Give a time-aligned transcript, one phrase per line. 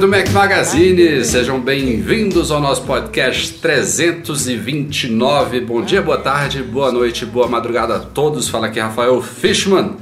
[0.00, 5.60] Do Mac Magazine, sejam bem-vindos ao nosso podcast 329.
[5.60, 8.48] Bom dia, boa tarde, boa noite, boa madrugada a todos.
[8.48, 9.96] Fala aqui Rafael Fishman.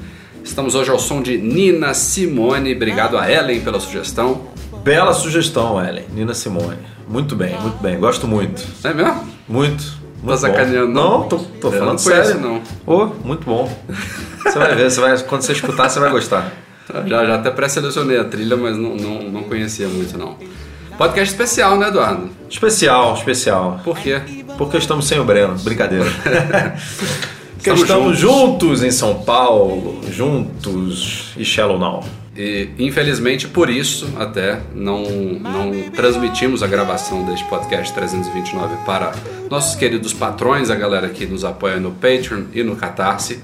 [0.44, 2.76] Estamos hoje ao som de Nina Simone.
[2.76, 4.42] Obrigado a Ellen pela sugestão.
[4.84, 6.04] Bela sugestão, Ellen.
[6.14, 6.78] Nina Simone.
[7.08, 7.98] Muito bem, muito bem.
[7.98, 8.64] Gosto muito.
[8.84, 9.24] É mesmo?
[9.48, 9.82] Muito.
[9.82, 10.92] Tá muito sacaneando, bom.
[10.92, 11.18] não?
[11.18, 12.40] Não, tô, tô falando não sério.
[12.40, 12.62] não.
[12.86, 13.68] Ô, muito bom.
[14.44, 16.67] Você vai ver, você vai, quando você escutar, você vai gostar.
[17.06, 20.36] Já, já até pré-selecionei a trilha, mas não, não, não conhecia muito, não.
[20.96, 22.28] Podcast especial, né, Eduardo?
[22.50, 23.80] Especial, especial.
[23.84, 24.20] Por quê?
[24.56, 25.54] Porque estamos sem o Breno.
[25.58, 26.06] Brincadeira.
[27.54, 32.04] Porque Estamos estamos juntos em São Paulo, juntos e Shallow Now.
[32.36, 35.02] E infelizmente por isso até não,
[35.40, 39.12] não transmitimos a gravação deste podcast 329 para
[39.50, 43.40] nossos queridos patrões, a galera que nos apoia no Patreon e no Catarse.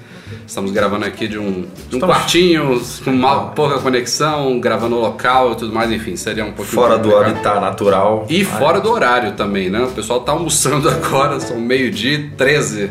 [0.46, 5.52] Estamos gravando aqui de um, de um Estamos- quartinho com mal, pouca conexão, gravando local
[5.52, 8.26] e tudo mais, enfim, seria um pouquinho Fora do habitat natural.
[8.28, 9.82] E fora do horário também, né?
[9.84, 12.90] O pessoal tá almoçando agora, são meio-dia, 13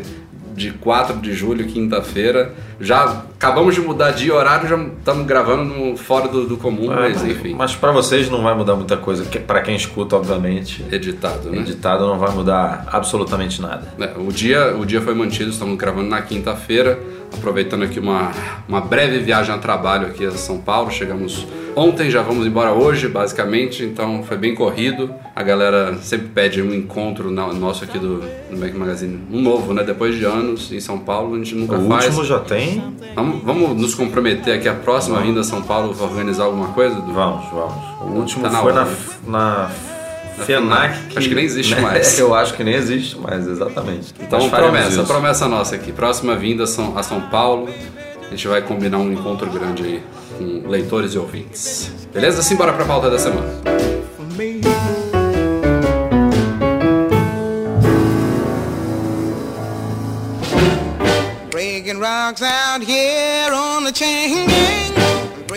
[0.54, 2.54] de 4 de julho, quinta-feira.
[2.80, 7.08] Já acabamos de mudar de horário, já estamos gravando no, fora do, do comum, É,
[7.08, 9.24] mas enfim, Mas pra vocês não vai mudar muita coisa.
[9.24, 11.58] que- Pra quem escuta, obviamente, editado, né?
[11.58, 13.92] editado não vai mudar absolutamente nada.
[13.98, 16.98] É, o, dia, o dia foi mantido, estamos gravando na quinta-feira,
[17.34, 18.30] aproveitando aqui uma,
[18.68, 20.90] uma breve viagem a trabalho aqui a São Paulo.
[20.90, 25.12] Chegamos ontem, já vamos embora hoje, basicamente, então foi bem corrido.
[25.34, 28.22] A galera sempre pede um encontro na- nosso aqui do,
[28.56, 29.82] Mac Magazine, um novo, né?
[29.82, 32.04] Depois de anos em São Paulo, a gente nunca O faz.
[32.06, 32.82] último já tem.
[33.14, 36.94] Vamos, vamos nos comprometer aqui a próxima vinda a São Paulo para organizar alguma coisa?
[36.94, 37.74] Vamos, vamos.
[38.02, 38.96] O último Tá na foi hora, na, né?
[39.26, 39.70] Na
[40.42, 40.46] FENAC.
[40.46, 41.18] FENAC.
[41.18, 42.18] Acho que nem existe mais.
[42.18, 44.14] Eu acho que nem existe mais, exatamente.
[44.20, 45.04] Então, faremos promessa, isso.
[45.04, 45.92] promessa nossa aqui.
[45.92, 47.68] Próxima vinda a São, a São Paulo,
[48.26, 50.02] a gente vai combinar um encontro grande aí
[50.38, 51.92] com leitores e ouvintes.
[52.12, 52.42] Beleza?
[52.42, 53.48] Simbora pra pauta da semana.
[61.50, 64.83] Breaking rocks out here on the chain gang.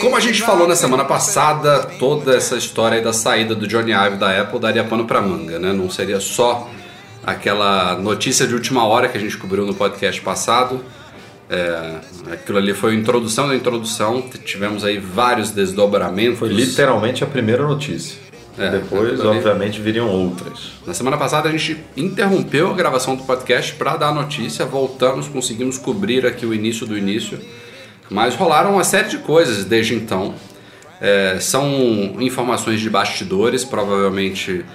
[0.08, 4.16] Como a gente falou na semana passada, toda essa história da saída do Johnny Ive
[4.16, 5.74] da Apple daria pano pra manga, né?
[5.74, 6.70] Não seria só
[7.26, 10.82] aquela notícia de última hora que a gente cobriu no podcast passado.
[11.50, 11.96] É,
[12.32, 14.24] aquilo ali foi a introdução da introdução.
[14.46, 16.40] Tivemos aí vários desdobramentos.
[16.40, 18.18] Foi literalmente a primeira notícia.
[18.58, 19.28] É, Depois, ali.
[19.28, 20.72] obviamente, viriam outras.
[20.86, 25.28] Na semana passada a gente interrompeu a gravação do podcast para dar a notícia, voltamos,
[25.28, 27.38] conseguimos cobrir aqui o início do início,
[28.10, 30.34] mas rolaram uma série de coisas desde então.
[31.00, 31.70] É, são
[32.20, 34.66] informações de bastidores, provavelmente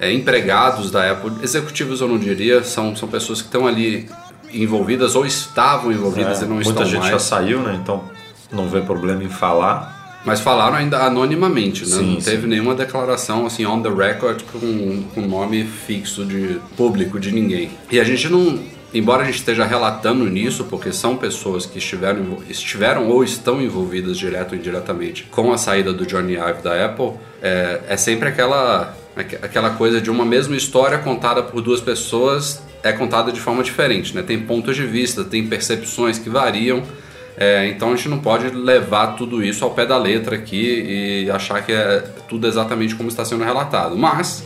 [0.00, 4.08] é, empregados da Apple, executivos eu não diria, são, são pessoas que estão ali
[4.52, 7.12] envolvidas ou estavam envolvidas É, e não muita estão gente mais.
[7.12, 7.78] já saiu, né?
[7.82, 8.02] Então
[8.50, 9.94] não vê problema em falar.
[10.24, 11.96] Mas falaram ainda anonimamente, né?
[11.96, 12.30] Sim, não sim.
[12.30, 17.70] teve nenhuma declaração assim on the record com, com nome fixo de público de ninguém.
[17.90, 18.58] E a gente não,
[18.94, 24.16] embora a gente esteja relatando nisso, porque são pessoas que estiveram, estiveram ou estão envolvidas
[24.16, 28.96] direto ou indiretamente com a saída do Johnny Ive da Apple, é, é sempre aquela
[29.16, 33.62] aqu- aquela coisa de uma mesma história contada por duas pessoas é contada de forma
[33.64, 34.22] diferente, né?
[34.22, 36.82] Tem pontos de vista, tem percepções que variam.
[37.38, 41.30] É, então a gente não pode levar tudo isso ao pé da letra aqui e
[41.30, 43.96] achar que é tudo exatamente como está sendo relatado.
[43.96, 44.44] Mas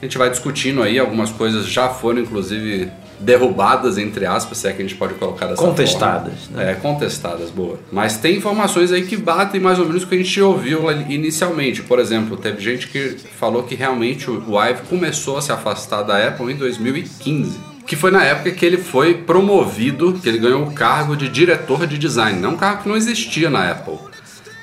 [0.00, 2.90] a gente vai discutindo aí, algumas coisas já foram inclusive
[3.20, 6.62] derrubadas, entre aspas, se é que a gente pode colocar dessa Contestadas, forma.
[6.62, 6.72] né?
[6.72, 7.78] É, contestadas, boa.
[7.90, 11.82] Mas tem informações aí que batem mais ou menos o que a gente ouviu inicialmente.
[11.82, 16.02] Por exemplo, teve gente que falou que realmente o o Ive começou a se afastar
[16.02, 20.62] da Apple em 2015 que foi na época que ele foi promovido, que ele ganhou
[20.62, 23.96] o cargo de diretor de design, não um cargo que não existia na Apple.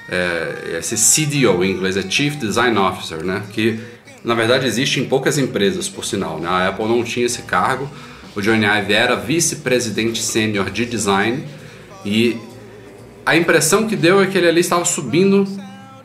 [0.07, 3.41] É, esse CDO em inglês é Chief Design Officer, né?
[3.51, 3.79] Que
[4.23, 6.39] na verdade existe em poucas empresas, por sinal.
[6.39, 6.47] Né?
[6.47, 7.89] A Apple não tinha esse cargo.
[8.35, 11.43] O Johnny Ive era vice-presidente sênior de design
[12.05, 12.37] e
[13.25, 15.47] a impressão que deu é que ele ali estava subindo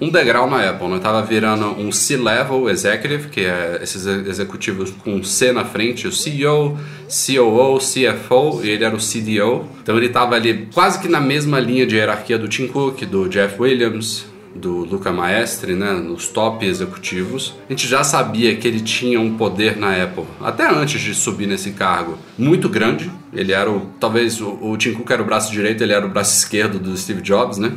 [0.00, 0.98] um degrau na Apple, né?
[0.98, 6.78] Tava virando um C-level executive, que é esses executivos com C na frente, o CEO,
[7.06, 9.68] COO, CFO, e ele era o CDO.
[9.82, 13.28] Então ele tava ali quase que na mesma linha de hierarquia do Tim Cook, do
[13.28, 14.24] Jeff Williams,
[14.54, 19.36] do Luca Maestre, né, nos top executivos, a gente já sabia que ele tinha um
[19.36, 23.10] poder na Apple, até antes de subir nesse cargo, muito grande.
[23.32, 26.08] Ele era o, talvez o, o Tim Cook era o braço direito, ele era o
[26.08, 27.72] braço esquerdo do Steve Jobs, né,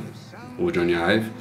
[0.57, 1.31] o Johnny Ive.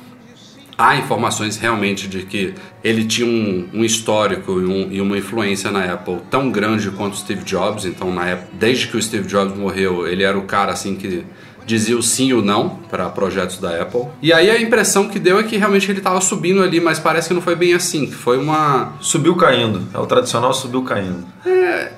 [0.76, 5.70] Há informações realmente de que ele tinha um, um histórico e, um, e, uma influência
[5.70, 7.85] na Apple tão grande quanto o Steve Jobs.
[7.85, 11.25] Então, na Apple, desde que o Steve Jobs morreu, ele era o cara assim que
[11.67, 14.06] dizia o sim ou não para projetos da Apple.
[14.20, 17.29] E aí a impressão que deu é que realmente ele estava subindo ali, mas parece
[17.29, 18.11] que não foi bem assim.
[18.11, 18.93] Foi uma.
[19.00, 19.82] Subiu caindo.
[19.94, 21.25] É o tradicional subiu caindo.
[21.47, 21.93] É,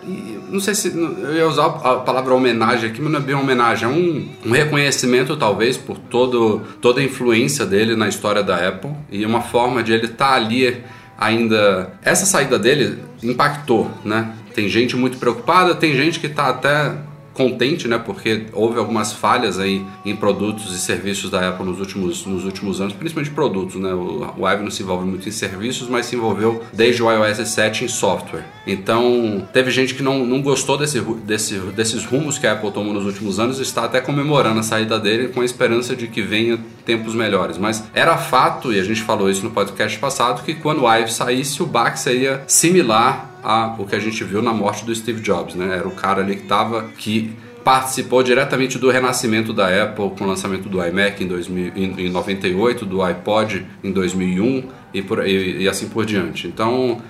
[0.48, 0.88] não sei se.
[0.88, 3.88] Eu ia usar a palavra homenagem aqui, mas não é bem uma homenagem.
[3.88, 8.90] É um, um reconhecimento, talvez, por todo, toda a influência dele na história da Apple
[9.10, 10.82] e uma forma de ele estar tá ali
[11.18, 11.92] ainda.
[12.02, 14.32] Essa saída dele impactou, né?
[14.54, 16.92] Tem gente muito preocupada, tem gente que está até
[17.34, 17.98] contente, né?
[17.98, 22.80] Porque houve algumas falhas aí em produtos e serviços da Apple nos últimos, nos últimos
[22.80, 23.92] anos, principalmente produtos, né?
[23.92, 27.48] O, o Ive não se envolve muito em serviços, mas se envolveu desde o iOS
[27.48, 28.44] 7 em software.
[28.66, 32.94] Então, teve gente que não, não gostou desse, desse, desses rumos que a Apple tomou
[32.94, 36.22] nos últimos anos e está até comemorando a saída dele com a esperança de que
[36.22, 37.58] venha tempos melhores.
[37.58, 41.12] Mas era fato, e a gente falou isso no podcast passado, que quando o Ive
[41.12, 45.20] saísse, o baque seria similar a o que a gente viu na morte do Steve
[45.20, 45.76] Jobs, né?
[45.76, 46.46] Era o cara ali que
[46.98, 52.06] que participou diretamente do renascimento da Apple com o lançamento do iMac em, 2000, em,
[52.06, 56.46] em 98, do iPod em 2001 e, por, e, e, assim por diante.
[56.46, 57.00] Então,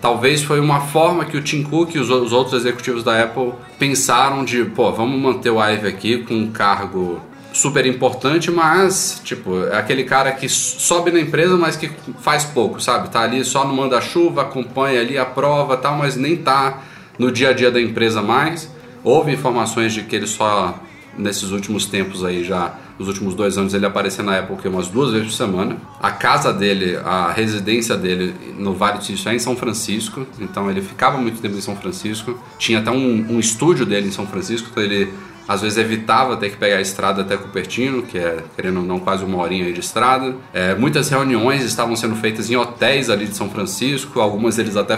[0.00, 3.52] talvez foi uma forma que o Tim Cook e os, os outros executivos da Apple
[3.78, 7.20] pensaram de, pô, vamos manter o Ive aqui com um cargo
[7.56, 12.80] super importante, mas, tipo, é aquele cara que sobe na empresa, mas que faz pouco,
[12.80, 13.08] sabe?
[13.08, 16.82] Tá ali só no manda-chuva, acompanha ali a prova tal, mas nem tá
[17.18, 18.70] no dia a dia da empresa mais.
[19.02, 20.78] Houve informações de que ele só,
[21.16, 25.12] nesses últimos tempos aí, já, nos últimos dois anos, ele aparecia na Apple umas duas
[25.12, 25.78] vezes por semana.
[25.98, 30.70] A casa dele, a residência dele no Vale do Silício é em São Francisco, então
[30.70, 32.38] ele ficava muito tempo em São Francisco.
[32.58, 35.10] Tinha até um, um estúdio dele em São Francisco, então ele
[35.48, 38.98] às vezes evitava ter que pegar a estrada até Cupertino, que é, querendo ou não,
[38.98, 40.34] quase uma horinha de estrada.
[40.52, 44.96] É, muitas reuniões estavam sendo feitas em hotéis ali de São Francisco, algumas deles até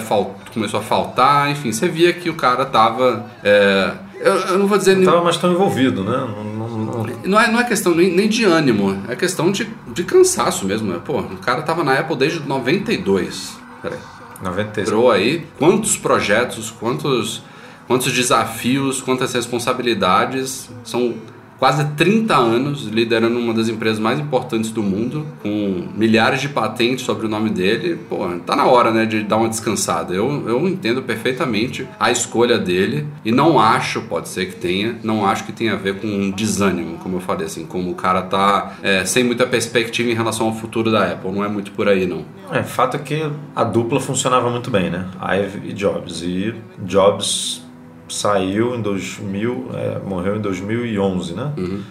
[0.53, 3.27] começou a faltar, enfim, você via que o cara tava.
[3.45, 4.95] É, eu, eu, não vou dizer.
[4.95, 6.17] Não estava mais tão envolvido, né?
[6.17, 7.06] Não, não, não...
[7.25, 10.93] não, é, não é questão nem, nem de ânimo, é questão de, de cansaço mesmo.
[10.93, 11.00] Né?
[11.05, 13.59] Pô, o cara tava na Apple desde 92.
[13.83, 13.99] Peraí.
[14.43, 14.87] 96.
[14.87, 15.47] Entrou aí.
[15.59, 17.43] Quantos projetos, quantos
[17.88, 20.70] quantos desafios, quantas responsabilidades.
[20.85, 21.17] São
[21.58, 27.05] quase 30 anos liderando uma das empresas mais importantes do mundo, com milhares de patentes
[27.05, 27.99] sobre o nome dele.
[28.08, 30.14] Pô, tá na hora, né, de dar uma descansada.
[30.14, 35.26] Eu, eu entendo perfeitamente a escolha dele e não acho, pode ser que tenha, não
[35.26, 38.23] acho que tenha a ver com um desânimo, como eu falei, assim, como o cara
[38.23, 41.32] tá é, sem muita perspectiva em relação ao futuro da Apple.
[41.32, 42.25] Não é muito por aí, não.
[42.52, 45.06] É, fato é que a dupla funcionava muito bem, né?
[45.20, 46.23] Ive e Jobs.
[46.23, 47.68] E Jobs
[48.08, 51.52] saiu em 2000, é, morreu em 2011, né?
[51.56, 51.82] Uhum.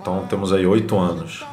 [0.00, 1.44] Então temos aí oito anos.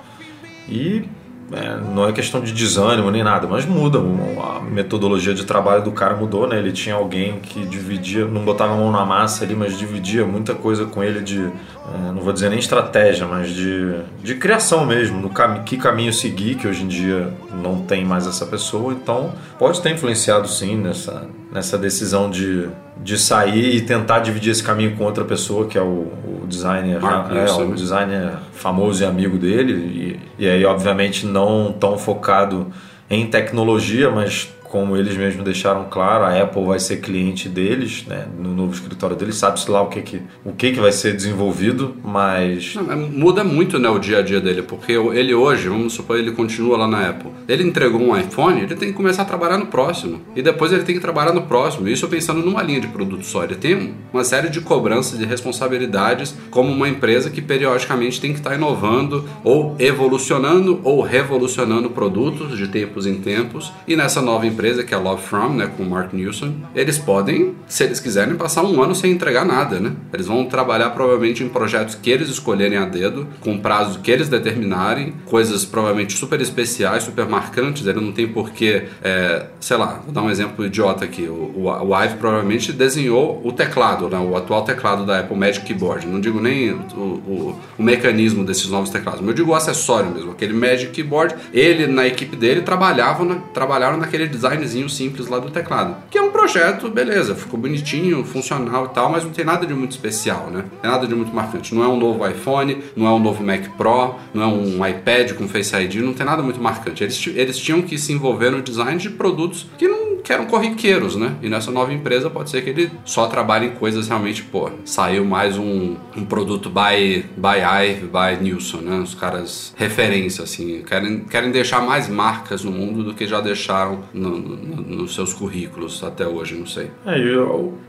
[0.67, 1.05] E
[1.51, 3.99] é, não é questão de desânimo nem nada, mas muda.
[3.99, 6.57] A metodologia de trabalho do cara mudou, né?
[6.57, 10.55] Ele tinha alguém que dividia, não botava a mão na massa ali, mas dividia muita
[10.55, 13.93] coisa com ele de, é, não vou dizer nem estratégia, mas de,
[14.23, 18.25] de criação mesmo, no cam que caminho seguir, que hoje em dia não tem mais
[18.25, 18.93] essa pessoa.
[18.93, 22.67] Então pode ter influenciado sim nessa, nessa decisão de
[22.97, 26.99] de sair e tentar dividir esse caminho com outra pessoa, que é o, o designer,
[27.03, 32.67] é, o designer famoso e amigo dele, e, e aí obviamente não tão focado
[33.09, 38.25] em tecnologia, mas como eles mesmos deixaram claro, a Apple vai ser cliente deles, né,
[38.39, 41.95] no novo escritório deles, sabe-se lá o que que, o que que vai ser desenvolvido,
[42.03, 42.73] mas...
[42.73, 46.31] Não, muda muito né, o dia a dia dele, porque ele hoje, vamos supor, ele
[46.31, 49.67] continua lá na Apple, ele entregou um iPhone, ele tem que começar a trabalhar no
[49.67, 53.23] próximo, e depois ele tem que trabalhar no próximo, isso pensando numa linha de produto
[53.27, 58.33] só, ele tem uma série de cobranças e responsabilidades como uma empresa que periodicamente tem
[58.33, 64.47] que estar inovando, ou evolucionando, ou revolucionando produtos de tempos em tempos, e nessa nova
[64.47, 67.83] empresa empresa, que é a Love From, né, com o Mark Newson, eles podem, se
[67.83, 69.91] eles quiserem, passar um ano sem entregar nada, né?
[70.13, 74.29] Eles vão trabalhar provavelmente em projetos que eles escolherem a dedo, com prazos que eles
[74.29, 80.13] determinarem, coisas provavelmente super especiais, super marcantes, ele não tem porquê, é, sei lá, vou
[80.13, 84.37] dar um exemplo idiota aqui, o, o, o Ive provavelmente desenhou o teclado, né, o
[84.37, 88.89] atual teclado da Apple Magic Keyboard, não digo nem o, o, o mecanismo desses novos
[88.89, 93.43] teclados, mas eu digo o acessório mesmo, aquele Magic Keyboard, ele na equipe dele trabalhavam
[93.53, 98.85] trabalharam naquele designzinho simples lá do teclado, que é um projeto, beleza, ficou bonitinho, funcional
[98.85, 100.65] e tal, mas não tem nada de muito especial, né?
[100.71, 101.73] Não tem nada de muito marcante.
[101.73, 105.33] Não é um novo iPhone, não é um novo Mac Pro, não é um iPad
[105.33, 107.03] com Face ID, não tem nada muito marcante.
[107.03, 111.15] Eles, eles tinham que se envolver no design de produtos que não que eram corriqueiros,
[111.15, 111.35] né?
[111.41, 115.25] E nessa nova empresa pode ser que ele só trabalhe em coisas realmente, pô, saiu
[115.25, 118.99] mais um, um produto by, by Ive, by Nilson, né?
[118.99, 123.99] Os caras referência, assim, querem, querem deixar mais marcas no mundo do que já deixaram
[124.13, 126.89] no, no, nos seus currículos até hoje, não sei.
[127.05, 127.35] É, e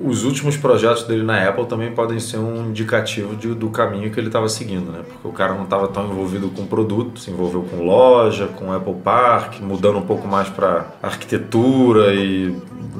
[0.01, 4.19] os últimos projetos dele na Apple também podem ser um indicativo de, do caminho que
[4.19, 5.03] ele estava seguindo, né?
[5.07, 8.95] Porque o cara não estava tão envolvido com produto, se envolveu com loja, com Apple
[9.05, 12.24] Park, mudando um pouco mais para arquitetura e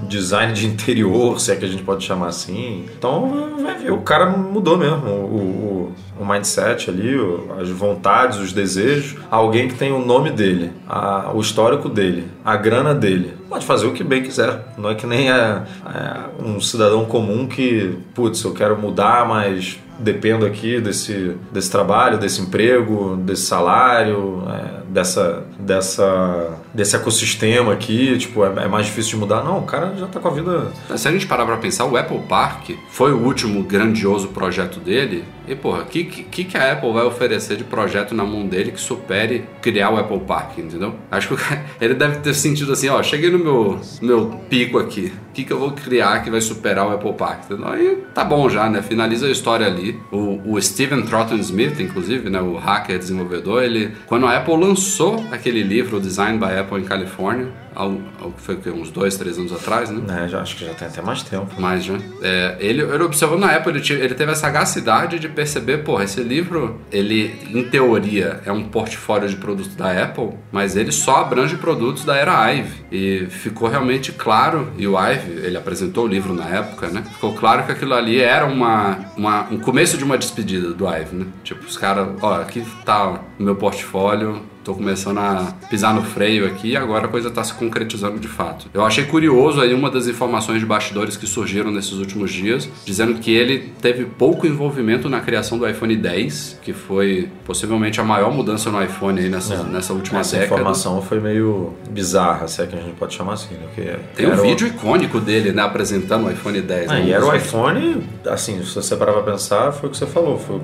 [0.09, 2.87] design de interior, se é que a gente pode chamar assim.
[2.97, 7.15] Então vai ver, o cara mudou mesmo o, o, o mindset ali,
[7.61, 9.17] as vontades, os desejos.
[9.31, 13.35] Alguém que tem o nome dele, a, o histórico dele, a grana dele.
[13.49, 14.75] Pode fazer o que bem quiser.
[14.77, 19.79] Não é que nem é, é um cidadão comum que, putz, eu quero mudar, mas
[19.99, 28.17] dependo aqui desse, desse trabalho, desse emprego, desse salário, é, dessa, dessa, desse ecossistema aqui,
[28.17, 29.43] tipo, é, é, mais difícil de mudar.
[29.43, 30.73] Não, o cara já tá com a vida.
[30.97, 35.25] Se a gente parar pra pensar, o Apple Park foi o último grandioso projeto dele.
[35.47, 38.73] E, porra, o que, que, que a Apple vai oferecer de projeto na mão dele
[38.73, 40.95] que supere criar o Apple Park, entendeu?
[41.11, 41.43] Acho que
[41.81, 45.13] ele deve ter sentido assim, ó, cheguei no meu, meu pico aqui.
[45.31, 47.45] O que, que eu vou criar que vai superar o Apple Park?
[47.45, 47.69] Entendeu?
[47.69, 48.83] Aí tá bom já, né?
[48.83, 49.99] Finaliza a história ali.
[50.13, 52.41] O, o Steven Troughton Smith, inclusive, né?
[52.41, 53.93] O hacker desenvolvedor, ele...
[54.07, 58.91] Quando a Apple lançou aquele livro, Design by Apple em Califórnia, algo, algo foi uns
[58.91, 60.25] dois, três anos atrás, né?
[60.25, 61.61] É, já, acho que já tem até mais tempo.
[61.61, 61.95] Mais já.
[62.23, 66.23] É, ele, ele observou na Apple, ele, ele teve a sagacidade de perceber, porra, esse
[66.23, 71.57] livro, ele, em teoria, é um portfólio de produtos da Apple, mas ele só abrange
[71.57, 72.85] produtos da era Ive.
[72.91, 77.03] E ficou realmente claro, e o Ive, ele apresentou o livro na época, né?
[77.13, 81.17] Ficou claro que aquilo ali era uma, uma um começo de uma despedida do Ive,
[81.17, 81.27] né?
[81.43, 86.47] Tipo, os caras, ó, aqui tá o meu portfólio, Tô começando a pisar no freio
[86.47, 88.67] aqui e agora a coisa está se concretizando de fato.
[88.73, 93.15] Eu achei curioso aí uma das informações de bastidores que surgiram nesses últimos dias, dizendo
[93.21, 98.33] que ele teve pouco envolvimento na criação do iPhone 10, que foi possivelmente a maior
[98.33, 99.63] mudança no iPhone aí nessa, é.
[99.65, 100.55] nessa última Essa década.
[100.55, 103.55] informação foi meio bizarra, se é que a gente pode chamar assim.
[103.55, 103.67] Né?
[103.67, 104.71] Porque Tem um vídeo o...
[104.71, 106.91] icônico dele, né, apresentando o iPhone 10.
[106.91, 107.05] Ah, né?
[107.05, 110.39] E era o iPhone, assim, se você parar pra pensar, foi o que você falou,
[110.39, 110.59] foi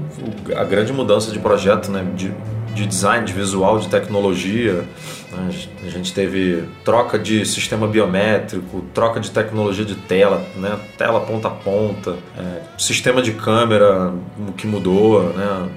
[0.57, 2.33] a grande mudança de projeto, né, de
[2.75, 4.85] de design, de visual, de tecnologia.
[5.33, 5.51] Né?
[5.87, 10.79] A gente teve troca de sistema biométrico, troca de tecnologia de tela, né?
[10.99, 14.13] tela ponta a ponta, é, sistema de câmera
[14.57, 15.69] que mudou, né?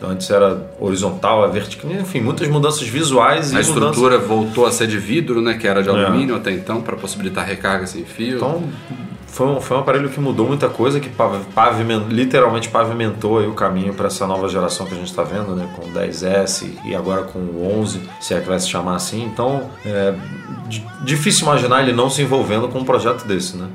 [0.00, 3.52] Antes era horizontal, é vertical, enfim, muitas mudanças visuais.
[3.52, 5.54] A estrutura voltou a ser de vidro, né?
[5.54, 5.92] Que era de é.
[5.92, 6.38] alumínio é.
[6.38, 8.36] até então, para possibilitar recarga sem fio.
[8.36, 8.62] Então,
[9.28, 13.94] foi um, foi um aparelho que mudou muita coisa, que paviment, literalmente pavimentou o caminho
[13.94, 15.68] para essa nova geração que a gente está vendo, né?
[15.76, 19.22] com o 10S e agora com o 11, se é que vai se chamar assim.
[19.22, 20.14] Então, é
[21.02, 23.56] difícil imaginar ele não se envolvendo com um projeto desse.
[23.56, 23.68] Né?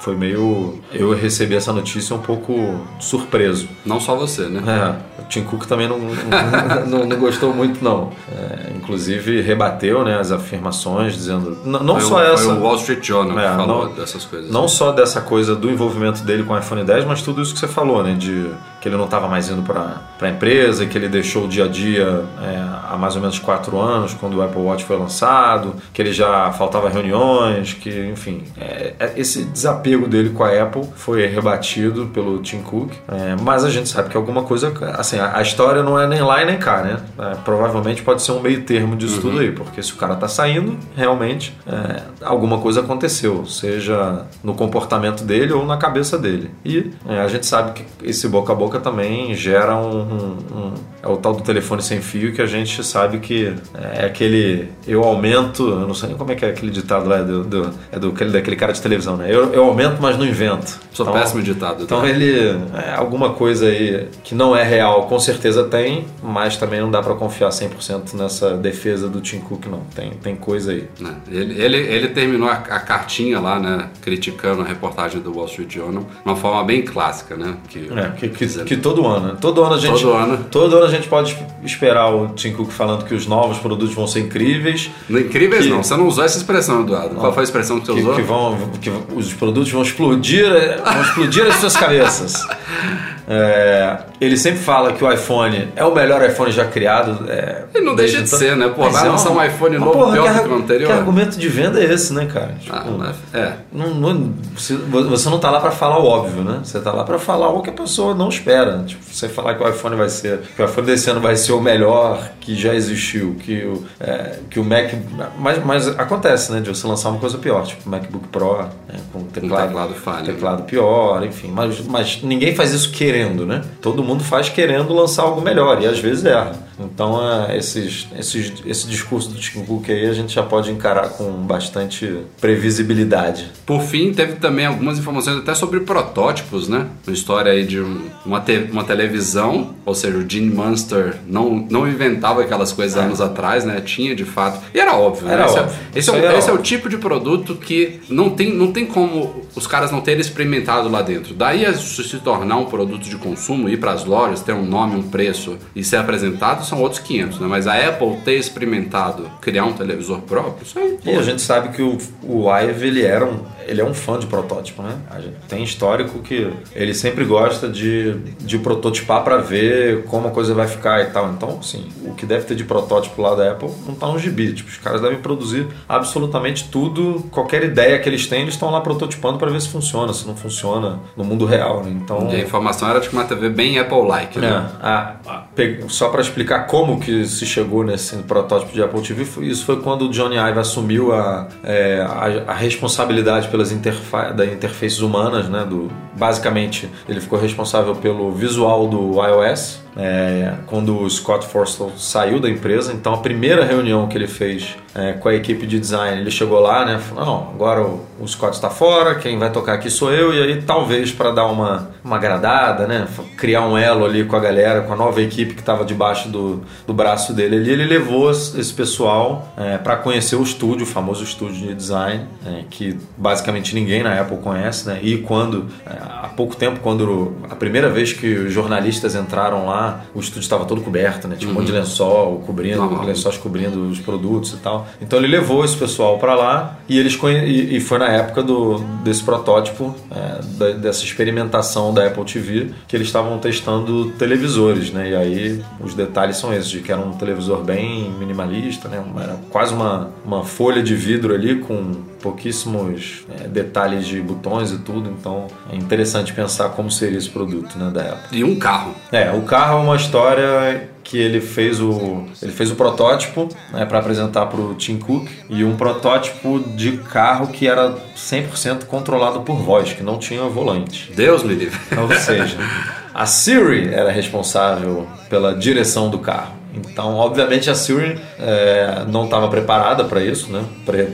[0.00, 0.80] Foi meio.
[0.94, 3.68] Eu recebi essa notícia um pouco surpreso.
[3.84, 4.62] Não só você, né?
[4.66, 8.10] É, o Tim Cook também não, não, não gostou muito, não.
[8.32, 11.58] É, inclusive, rebateu né, as afirmações, dizendo.
[11.66, 12.44] Não, foi só o, essa.
[12.44, 14.50] Foi o Wall Street Journal é, que falou não, dessas coisas.
[14.50, 17.60] Não só dessa coisa do envolvimento dele com o iPhone 10, mas tudo isso que
[17.60, 18.14] você falou, né?
[18.14, 21.66] De que ele não estava mais indo para a empresa, que ele deixou o dia
[21.66, 25.74] a dia é, há mais ou menos quatro anos, quando o Apple Watch foi lançado,
[25.92, 30.88] que ele já faltava reuniões, que, enfim, é, é esse desapego dele com a Apple
[30.96, 35.36] foi rebatido pelo Tim Cook, é, mas a gente sabe que alguma coisa, assim, a,
[35.36, 37.00] a história não é nem lá e nem cá, né?
[37.18, 39.20] É, provavelmente pode ser um meio termo disso uhum.
[39.20, 44.54] tudo aí, porque se o cara tá saindo, realmente é, alguma coisa aconteceu, seja no
[44.54, 46.50] comportamento dele ou na cabeça dele.
[46.64, 50.74] E a gente sabe que esse boca a boca boca também gera um, um- um-
[51.02, 53.52] é o tal do telefone sem fio que a gente sabe que
[53.94, 57.22] é aquele eu aumento, eu não sei nem como é que é aquele ditado lá
[57.22, 59.26] do, do- é do aquele, daquele cara de televisão, né?
[59.28, 60.78] Eu, eu aumento, mas não invento.
[60.92, 62.08] Sou péssimo ditado, Então tá?
[62.08, 62.30] ele
[62.74, 67.00] é alguma coisa aí que não é real, com certeza tem, mas também não dá
[67.02, 69.80] pra confiar 100% nessa defesa do Tim Cook não.
[69.94, 70.86] Tem tem coisa aí.
[71.00, 71.14] né?
[71.30, 73.88] Ele, ele, ele terminou a, a cartinha lá, né?
[74.02, 77.54] Criticando a reportagem do Wall Street Journal de uma forma bem clássica, né?
[77.68, 79.34] Que, É, que, que, que todo ano, né?
[79.40, 80.00] Todo ano a gente.
[80.02, 80.44] Todo ano.
[80.50, 84.06] todo ano a gente pode esperar o Tim Cook falando que os novos produtos vão
[84.06, 87.14] ser incríveis, Incríveis Que- não, você não usou essa expressão, Eduardo.
[87.16, 88.14] Qual foi a expressão que você que, usou?
[88.14, 90.46] que vão, que os produtos vão explodir,
[90.84, 92.46] vão explodir as suas cabeças.
[93.32, 97.26] É, ele sempre fala que o iPhone é o melhor iPhone já criado.
[97.30, 98.66] É, E não deixa de então- ser, né?
[98.74, 100.86] Pô, vai é lançar um iPhone novo porra, pior que, que o anterior?
[100.88, 102.56] Que argumento de venda é esse, né, cara?
[102.60, 103.52] Tipo, Ah, é.
[103.72, 106.58] não, não- você não tá lá para falar o óbvio, né?
[106.64, 108.49] Você tá lá para falar o que a pessoa não espera.
[108.84, 111.52] Tipo, você falar que o iPhone vai ser, que o iPhone desse ano vai ser
[111.52, 114.92] o melhor que já existiu, que o, é, que o Mac,
[115.38, 116.60] mas, mas acontece, né?
[116.60, 120.20] De você lançar uma coisa pior, tipo o MacBook Pro, né, com teclado, teclado falha,
[120.20, 120.32] né?
[120.32, 121.48] teclado pior, enfim.
[121.48, 123.62] Mas, mas ninguém faz isso querendo, né?
[123.80, 126.69] Todo mundo faz querendo lançar algo melhor e às vezes erra.
[126.82, 131.10] Então, é, esses, esses, esse discurso do Tim Cook aí a gente já pode encarar
[131.10, 133.50] com bastante previsibilidade.
[133.66, 136.86] Por fim, teve também algumas informações até sobre protótipos, né?
[137.06, 141.66] Uma história aí de um- uma, te- uma televisão, ou seja, o Gene Munster não,
[141.70, 143.80] não inventava aquelas coisas anos atrás, né?
[143.80, 144.60] Tinha de fato.
[144.74, 145.34] E era óbvio, né?
[145.34, 145.76] Era Esse, é- óbvio.
[145.94, 148.72] esse, é, aí o- era esse é o tipo de produto que não tem, não
[148.72, 151.34] tem como os caras não terem experimentado lá dentro.
[151.34, 154.96] Daí a se tornar um produto de consumo, ir para as lojas, ter um nome,
[154.96, 157.46] um preço e ser apresentado, são outros 500, né?
[157.46, 161.42] Mas a Apple ter experimentado criar um televisor próprio, isso aí, pô, E a gente
[161.42, 164.96] sabe que o, o Ive ele era um, ele é um fã de protótipo, né?
[165.10, 170.52] A tem histórico que ele sempre gosta de, de prototipar para ver como a coisa
[170.54, 171.30] vai ficar e tal.
[171.30, 174.52] Então, assim, o que deve ter de protótipo lá da Apple não tá no gibi.
[174.52, 178.80] Tipo, os caras devem produzir absolutamente tudo, qualquer ideia que eles têm, eles estão lá
[178.80, 181.90] prototipando para ver se funciona, se não funciona no mundo real, né?
[181.90, 184.70] Então, E a informação era de uma TV bem Apple-like, é, né?
[184.82, 189.26] a- a- pe- só para explicar como que se chegou nesse protótipo de Apple TV,
[189.46, 192.00] isso foi quando o Johnny Ive assumiu a, é,
[192.46, 195.64] a, a responsabilidade pelas interfa da interfaces humanas, né?
[195.68, 199.80] Do, basicamente, ele ficou responsável pelo visual do iOS.
[199.96, 204.76] É, quando o Scott Forstall saiu da empresa, então a primeira reunião que ele fez
[204.94, 206.98] é, com a equipe de design, ele chegou lá, né?
[206.98, 210.42] Falou, não, agora o, o Scott está fora, quem vai tocar aqui sou eu, e
[210.42, 213.06] aí talvez para dar uma, uma agradada, né?
[213.36, 216.62] Criar um elo ali com a galera, com a nova equipe que estava debaixo do,
[216.86, 221.68] do braço dele ali, ele levou esse pessoal para conhecer o estúdio, o famoso estúdio
[221.68, 224.98] de design, é, que basicamente ninguém na Apple conhece, né?
[225.02, 229.79] E quando, é, há pouco tempo, quando a primeira vez que os jornalistas entraram lá,
[230.14, 231.36] o estúdio estava todo coberto, né?
[231.38, 233.04] Tinha um monte de lençol cobrindo, Normal.
[233.04, 234.86] lençóis cobrindo os produtos e tal.
[235.00, 238.78] Então ele levou esse pessoal para lá e eles conhe- e foi na época do,
[239.04, 245.10] desse protótipo, é, da- dessa experimentação da Apple TV, que eles estavam testando televisores, né?
[245.10, 249.02] E aí os detalhes são esses, de que era um televisor bem minimalista, né?
[249.20, 254.78] Era quase uma, uma folha de vidro ali com pouquíssimos é, detalhes de botões e
[254.78, 255.10] tudo.
[255.18, 258.38] Então é interessante pensar como seria esse produto, né, da Apple.
[258.38, 258.94] E um carro.
[259.12, 263.84] É, o carro é uma história que ele fez o ele fez o protótipo né,
[263.84, 269.40] para apresentar para o Tim Cook e um protótipo de carro que era 100% controlado
[269.40, 271.12] por voz, que não tinha volante.
[271.14, 271.78] Deus me livre.
[271.98, 272.56] Ou seja,
[273.12, 276.59] a Siri era responsável pela direção do carro.
[276.74, 280.64] Então, obviamente, a Siri é, não estava preparada para isso, né?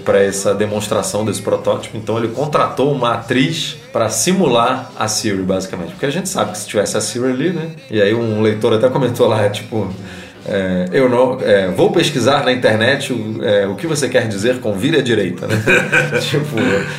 [0.05, 1.97] Para essa demonstração desse protótipo.
[1.97, 5.93] Então, ele contratou uma atriz para simular a Siri, basicamente.
[5.93, 7.71] Porque a gente sabe que se tivesse a Siri ali, né?
[7.91, 9.89] E aí um leitor até comentou lá, tipo,
[10.49, 14.61] é, eu não é, vou pesquisar na internet o, é, o que você quer dizer
[14.61, 15.57] com vire à direita, né?
[16.21, 16.57] tipo,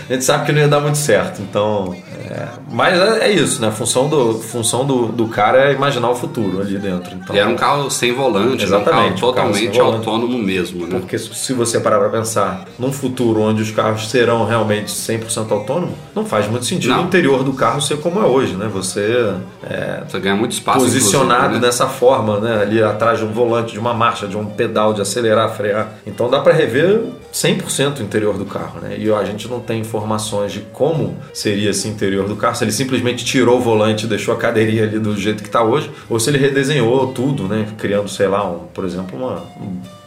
[0.10, 1.42] a gente sabe que não ia dar muito certo.
[1.42, 1.96] Então,
[2.30, 3.70] é, mas é, é isso, né?
[3.70, 7.16] A função do função do, do cara é imaginar o futuro ali dentro.
[7.16, 8.52] Então, E era um carro sem volante, né?
[8.52, 9.96] um Exatamente, carro um carro totalmente sem volante.
[10.08, 11.00] autônomo mesmo, né?
[11.00, 15.96] porque se você parar para pensar num futuro onde os carros serão realmente 100% autônomos,
[16.14, 17.04] não faz muito sentido Não.
[17.04, 18.70] o interior do carro ser como é hoje, né?
[18.74, 19.34] Você
[19.64, 20.80] é, Você ganha muito espaço.
[20.80, 21.60] posicionado né?
[21.60, 22.62] dessa forma, né?
[22.62, 25.94] Ali atrás de um volante, de uma marcha, de um pedal de acelerar, frear.
[26.06, 28.96] Então dá para rever 100% o interior do carro, né?
[28.98, 32.72] E a gente não tem informações de como seria esse interior do carro, se ele
[32.72, 36.20] simplesmente tirou o volante e deixou a cadeirinha ali do jeito que está hoje, ou
[36.20, 37.68] se ele redesenhou tudo, né?
[37.78, 39.44] Criando, sei lá, um, por exemplo, uma,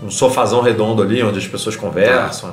[0.03, 2.53] um, sofazão redondo ali onde as pessoas conversam.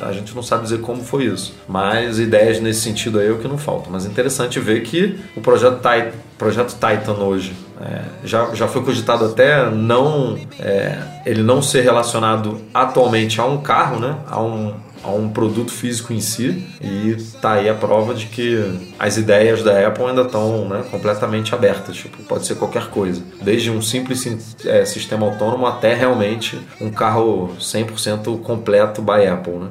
[0.00, 1.54] A gente não sabe dizer como foi isso.
[1.68, 3.88] Mas ideias nesse sentido aí é o que não falta.
[3.90, 8.82] Mas é interessante ver que o projeto Titan, projeto Titan hoje é, já, já foi
[8.82, 14.16] cogitado até não é, ele não ser relacionado atualmente a um carro, né?
[14.26, 16.66] a, um, a um produto físico em si.
[16.80, 21.54] E tá aí a prova de que as ideias da Apple ainda estão né, completamente
[21.54, 21.96] abertas.
[21.96, 23.22] Tipo, pode ser qualquer coisa.
[23.42, 29.54] Desde um simples é, sistema autônomo até realmente um carro 100% completo by Apple.
[29.54, 29.68] Né?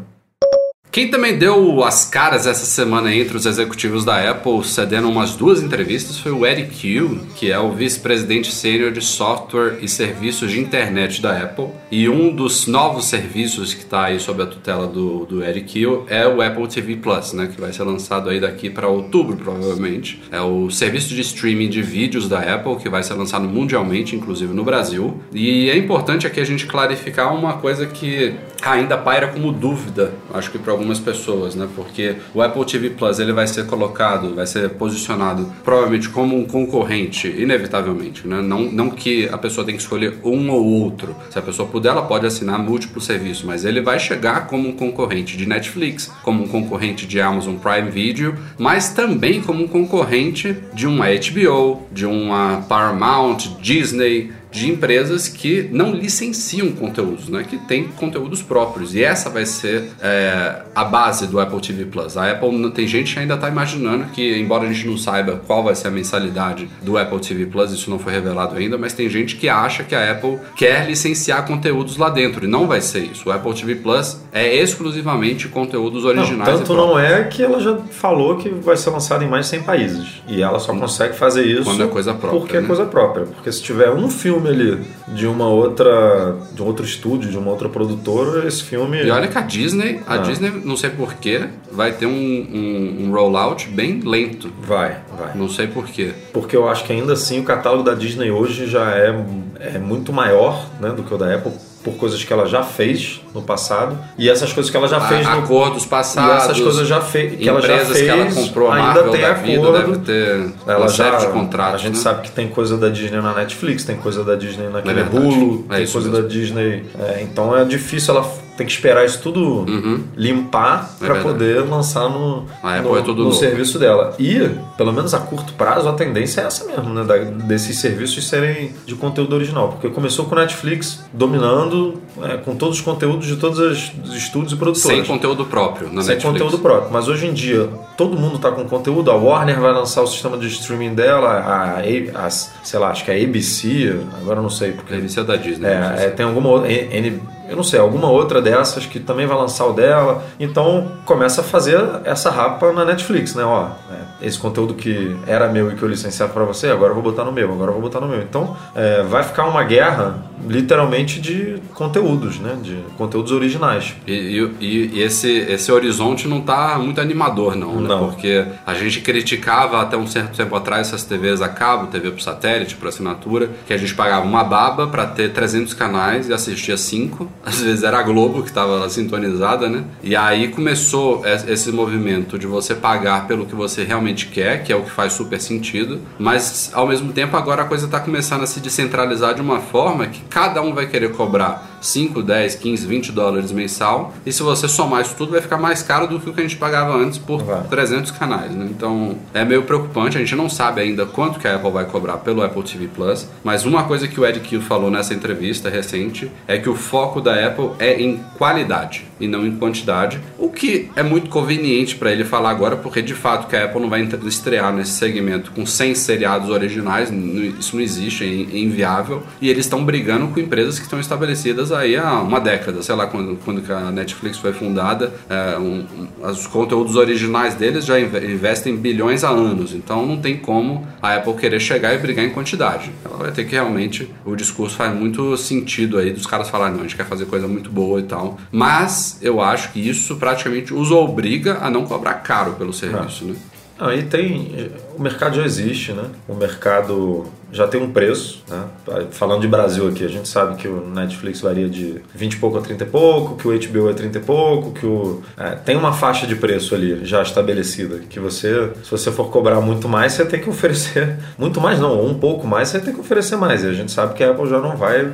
[0.95, 5.61] Quem também deu as caras essa semana entre os executivos da Apple, cedendo umas duas
[5.61, 10.61] entrevistas, foi o Eric Yu, que é o vice-presidente sênior de software e serviços de
[10.61, 11.67] internet da Apple.
[11.91, 16.05] E um dos novos serviços que está aí sob a tutela do, do Eric Yu
[16.07, 20.21] é o Apple TV Plus, né, que vai ser lançado aí daqui para outubro, provavelmente.
[20.31, 24.53] É o serviço de streaming de vídeos da Apple, que vai ser lançado mundialmente, inclusive
[24.53, 25.19] no Brasil.
[25.33, 28.33] E é importante aqui a gente clarificar uma coisa que
[28.71, 31.67] ainda paira como dúvida, acho que para algumas pessoas, né?
[31.75, 36.45] Porque o Apple TV Plus ele vai ser colocado, vai ser posicionado provavelmente como um
[36.45, 38.41] concorrente, inevitavelmente, né?
[38.41, 41.15] Não, não que a pessoa tem que escolher um ou outro.
[41.29, 44.73] Se a pessoa puder, ela pode assinar múltiplos serviços, mas ele vai chegar como um
[44.73, 50.57] concorrente de Netflix, como um concorrente de Amazon Prime Video, mas também como um concorrente
[50.73, 57.45] de uma HBO, de uma Paramount, Disney, de empresas que não licenciam conteúdos, né?
[57.47, 58.95] que têm conteúdos próprios.
[58.95, 62.15] E essa vai ser é, a base do Apple TV Plus.
[62.15, 65.63] A Apple tem gente que ainda está imaginando que, embora a gente não saiba qual
[65.63, 69.09] vai ser a mensalidade do Apple TV Plus, isso não foi revelado ainda, mas tem
[69.09, 72.45] gente que acha que a Apple quer licenciar conteúdos lá dentro.
[72.45, 73.29] E não vai ser isso.
[73.29, 76.49] O Apple TV Plus é exclusivamente conteúdos originais.
[76.49, 79.51] Não, tanto não é que ela já falou que vai ser lançado em mais de
[79.51, 80.07] 100 países.
[80.27, 82.39] E ela só consegue fazer isso quando é coisa própria.
[82.39, 82.65] Porque é né?
[82.65, 83.25] é coisa própria.
[83.25, 86.35] Porque se tiver um filme filme ali de uma outra.
[86.53, 89.03] de um outro estúdio, de uma outra produtora, esse filme.
[89.03, 90.17] E olha que a Disney, a ah.
[90.17, 94.51] Disney, não sei porquê, vai ter um, um, um, rollout bem lento.
[94.61, 95.35] Vai, vai.
[95.35, 96.13] Não sei porquê.
[96.31, 99.15] Porque eu acho que ainda assim o catálogo da Disney hoje já é,
[99.59, 101.53] é muito maior né, do que o da Apple
[101.85, 105.25] por coisas que ela já fez no passado e essas coisas que ela já fez
[105.27, 108.31] a, no acordos passados e essas coisas já fez que ela já fez que ela
[108.31, 112.01] comprou a ainda tem da acordo deve ter ela já de contratos a gente né?
[112.01, 115.05] sabe que tem coisa da Disney na Netflix tem coisa da Disney naquele é é
[115.05, 116.23] tem coisa mesmo.
[116.23, 120.03] da Disney é, então é difícil ela tem que esperar isso tudo uhum.
[120.15, 124.15] limpar é para poder lançar no, no, é no serviço dela.
[124.17, 127.03] E, pelo menos a curto prazo, a tendência é essa mesmo, né?
[127.03, 129.69] Da, desses serviços serem de conteúdo original.
[129.69, 134.53] Porque começou com o Netflix dominando é, com todos os conteúdos de todos os estúdios
[134.53, 134.97] e produtores.
[134.97, 136.41] Sem conteúdo próprio na Sem Netflix.
[136.41, 136.91] conteúdo próprio.
[136.91, 139.11] Mas hoje em dia, todo mundo está com conteúdo.
[139.11, 143.03] A Warner vai lançar o sistema de streaming dela, a, a, a sei lá, acho
[143.03, 144.71] que é a ABC, agora não sei.
[144.71, 145.67] Porque, a ABC é da Disney.
[145.67, 146.71] É, é, tem alguma outra.
[146.71, 150.23] N, eu não sei, alguma outra dessas que também vai lançar o dela.
[150.39, 153.43] Então começa a fazer essa rapa na Netflix, né?
[153.43, 156.95] Ó, é, esse conteúdo que era meu e que eu licenciava para você, agora eu
[156.95, 158.21] vou botar no meu, agora eu vou botar no meu.
[158.21, 160.15] Então é, vai ficar uma guerra
[160.47, 162.57] literalmente de conteúdos, né?
[162.61, 163.95] De conteúdos originais.
[164.07, 164.13] E,
[164.59, 167.87] e, e esse, esse horizonte não tá muito animador, não, né?
[167.87, 168.09] Não.
[168.09, 172.21] Porque a gente criticava até um certo tempo atrás essas TVs a cabo, TV por
[172.21, 176.77] satélite, por assinatura, que a gente pagava uma baba para ter 300 canais e assistia
[176.77, 177.29] 5.
[177.45, 179.83] Às vezes era a Globo que estava sintonizada, né?
[180.03, 184.75] E aí começou esse movimento de você pagar pelo que você realmente quer, que é
[184.75, 188.47] o que faz super sentido, mas ao mesmo tempo agora a coisa está começando a
[188.47, 193.11] se descentralizar de uma forma que cada um vai querer cobrar 5, 10, 15, 20
[193.11, 194.13] dólares mensal.
[194.25, 196.43] E se você somar isso tudo, vai ficar mais caro do que o que a
[196.43, 197.63] gente pagava antes por Vai.
[197.63, 198.51] 300 canais.
[198.51, 198.67] Né?
[198.69, 200.17] Então é meio preocupante.
[200.17, 203.27] A gente não sabe ainda quanto que a Apple vai cobrar pelo Apple TV Plus.
[203.43, 207.21] Mas uma coisa que o Ed Kill falou nessa entrevista recente é que o foco
[207.21, 210.19] da Apple é em qualidade e não em quantidade.
[210.37, 213.81] O que é muito conveniente para ele falar agora, porque de fato que a Apple
[213.81, 217.11] não vai estrear nesse segmento com 100 seriados originais.
[217.59, 219.23] Isso não existe, é inviável.
[219.41, 223.07] E eles estão brigando com empresas que estão estabelecidas aí há uma década, sei lá,
[223.07, 225.85] quando, quando a Netflix foi fundada, é, um,
[226.21, 231.15] um, os conteúdos originais deles já investem bilhões há anos, então não tem como a
[231.15, 232.91] Apple querer chegar e brigar em quantidade.
[233.03, 236.81] Ela vai ter que realmente, o discurso faz muito sentido aí dos caras falarem, não,
[236.81, 240.73] a gente quer fazer coisa muito boa e tal, mas eu acho que isso praticamente
[240.73, 243.35] os obriga a não cobrar caro pelo serviço, né?
[243.77, 244.71] Aí tem.
[244.97, 246.05] O mercado já existe, né?
[246.27, 248.65] O mercado já tem um preço, né?
[249.11, 252.57] Falando de Brasil aqui, a gente sabe que o Netflix varia de 20 e pouco
[252.57, 255.21] a 30 e pouco, que o HBO é 30 e pouco, que o.
[255.37, 257.99] É, tem uma faixa de preço ali já estabelecida.
[258.09, 261.17] Que você, se você for cobrar muito mais, você tem que oferecer.
[261.37, 263.63] Muito mais não, um pouco mais, você tem que oferecer mais.
[263.63, 265.11] E a gente sabe que a Apple já não vai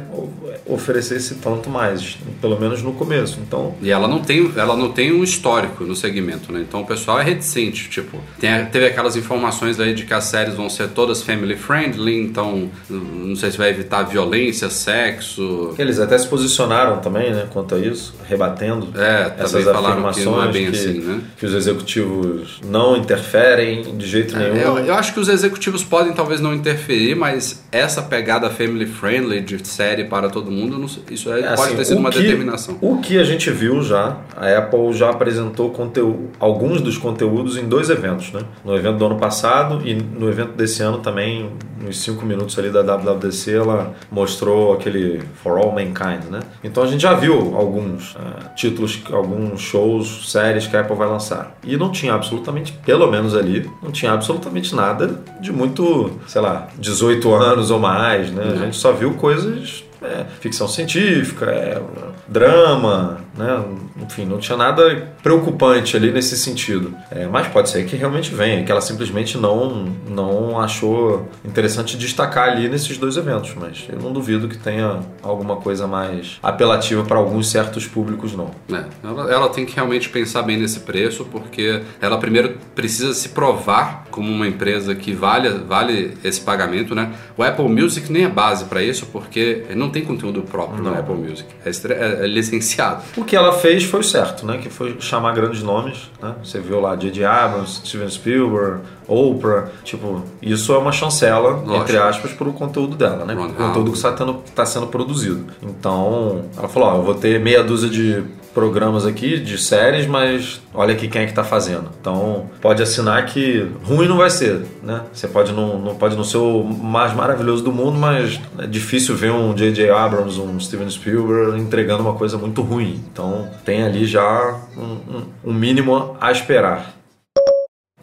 [0.65, 3.39] oferecer esse tanto mais, pelo menos no começo.
[3.45, 3.75] Então.
[3.81, 6.63] E ela não tem, ela não tem um histórico no segmento, né?
[6.67, 7.89] Então o pessoal é reticente.
[7.89, 12.20] Tipo, tem, teve aquelas informações aí de que as séries vão ser todas family friendly,
[12.21, 15.73] então não sei se vai evitar violência, sexo.
[15.77, 20.43] Eles até se posicionaram também, né, quanto a isso, rebatendo é, essas afirmações que, não
[20.43, 21.21] é bem que, assim, né?
[21.37, 24.55] que os executivos não interferem de jeito nenhum.
[24.55, 28.85] É, eu, eu, acho que os executivos podem talvez não interferir, mas essa pegada family
[28.85, 32.19] friendly de série para todo mundo, não, isso é, pode assim, ter sido uma que,
[32.19, 32.77] determinação.
[32.81, 37.67] O que a gente viu já, a Apple já apresentou conteúdo, alguns dos conteúdos em
[37.67, 38.41] dois eventos, né?
[38.63, 42.69] No evento do ano passado e no evento desse ano também, nos cinco minutos ali
[42.69, 46.41] da WWDC, ela mostrou aquele For All Mankind, né?
[46.63, 51.07] Então a gente já viu alguns uh, títulos, alguns shows, séries que a Apple vai
[51.07, 51.55] lançar.
[51.63, 56.67] E não tinha absolutamente, pelo menos ali, não tinha absolutamente nada de muito, sei lá,
[56.77, 58.43] 18 anos ou mais, né?
[58.45, 58.53] Não.
[58.53, 61.81] A gente só viu coisas é, ficção científica, é,
[62.27, 63.63] drama, né?
[64.01, 66.95] enfim, não tinha nada preocupante ali nesse sentido.
[67.11, 72.49] É, mas pode ser que realmente venha, que ela simplesmente não, não achou interessante destacar
[72.49, 77.17] ali nesses dois eventos, mas eu não duvido que tenha alguma coisa mais apelativa para
[77.17, 78.51] alguns certos públicos, não.
[78.71, 83.29] É, ela, ela tem que realmente pensar bem nesse preço, porque ela primeiro precisa se
[83.29, 87.11] provar como uma empresa que vale, vale esse pagamento, né?
[87.37, 90.91] O Apple Music nem é base para isso, porque não tem conteúdo próprio não.
[90.91, 91.47] no Apple Music.
[91.65, 93.03] É, é, é, licenciado.
[93.17, 94.57] O que ela fez foi o certo, né?
[94.57, 96.35] Que foi chamar grandes nomes, né?
[96.43, 97.23] Você viu lá J.J.
[97.23, 101.75] Abrams, Steven Spielberg, Oprah, tipo, isso é uma chancela, Lógico.
[101.75, 103.33] entre aspas, para o conteúdo dela, né?
[103.35, 105.45] o conteúdo que está, está sendo produzido.
[105.61, 110.61] Então, ela falou, ó, eu vou ter meia dúzia de programas aqui de séries, mas
[110.73, 111.89] olha aqui quem é que está fazendo.
[111.99, 115.03] Então pode assinar que ruim não vai ser, né?
[115.11, 119.15] Você pode não, não pode não ser o mais maravilhoso do mundo, mas é difícil
[119.15, 119.89] ver um J.J.
[119.89, 123.01] Abrams, um Steven Spielberg entregando uma coisa muito ruim.
[123.11, 127.01] Então tem ali já um, um, um mínimo a esperar.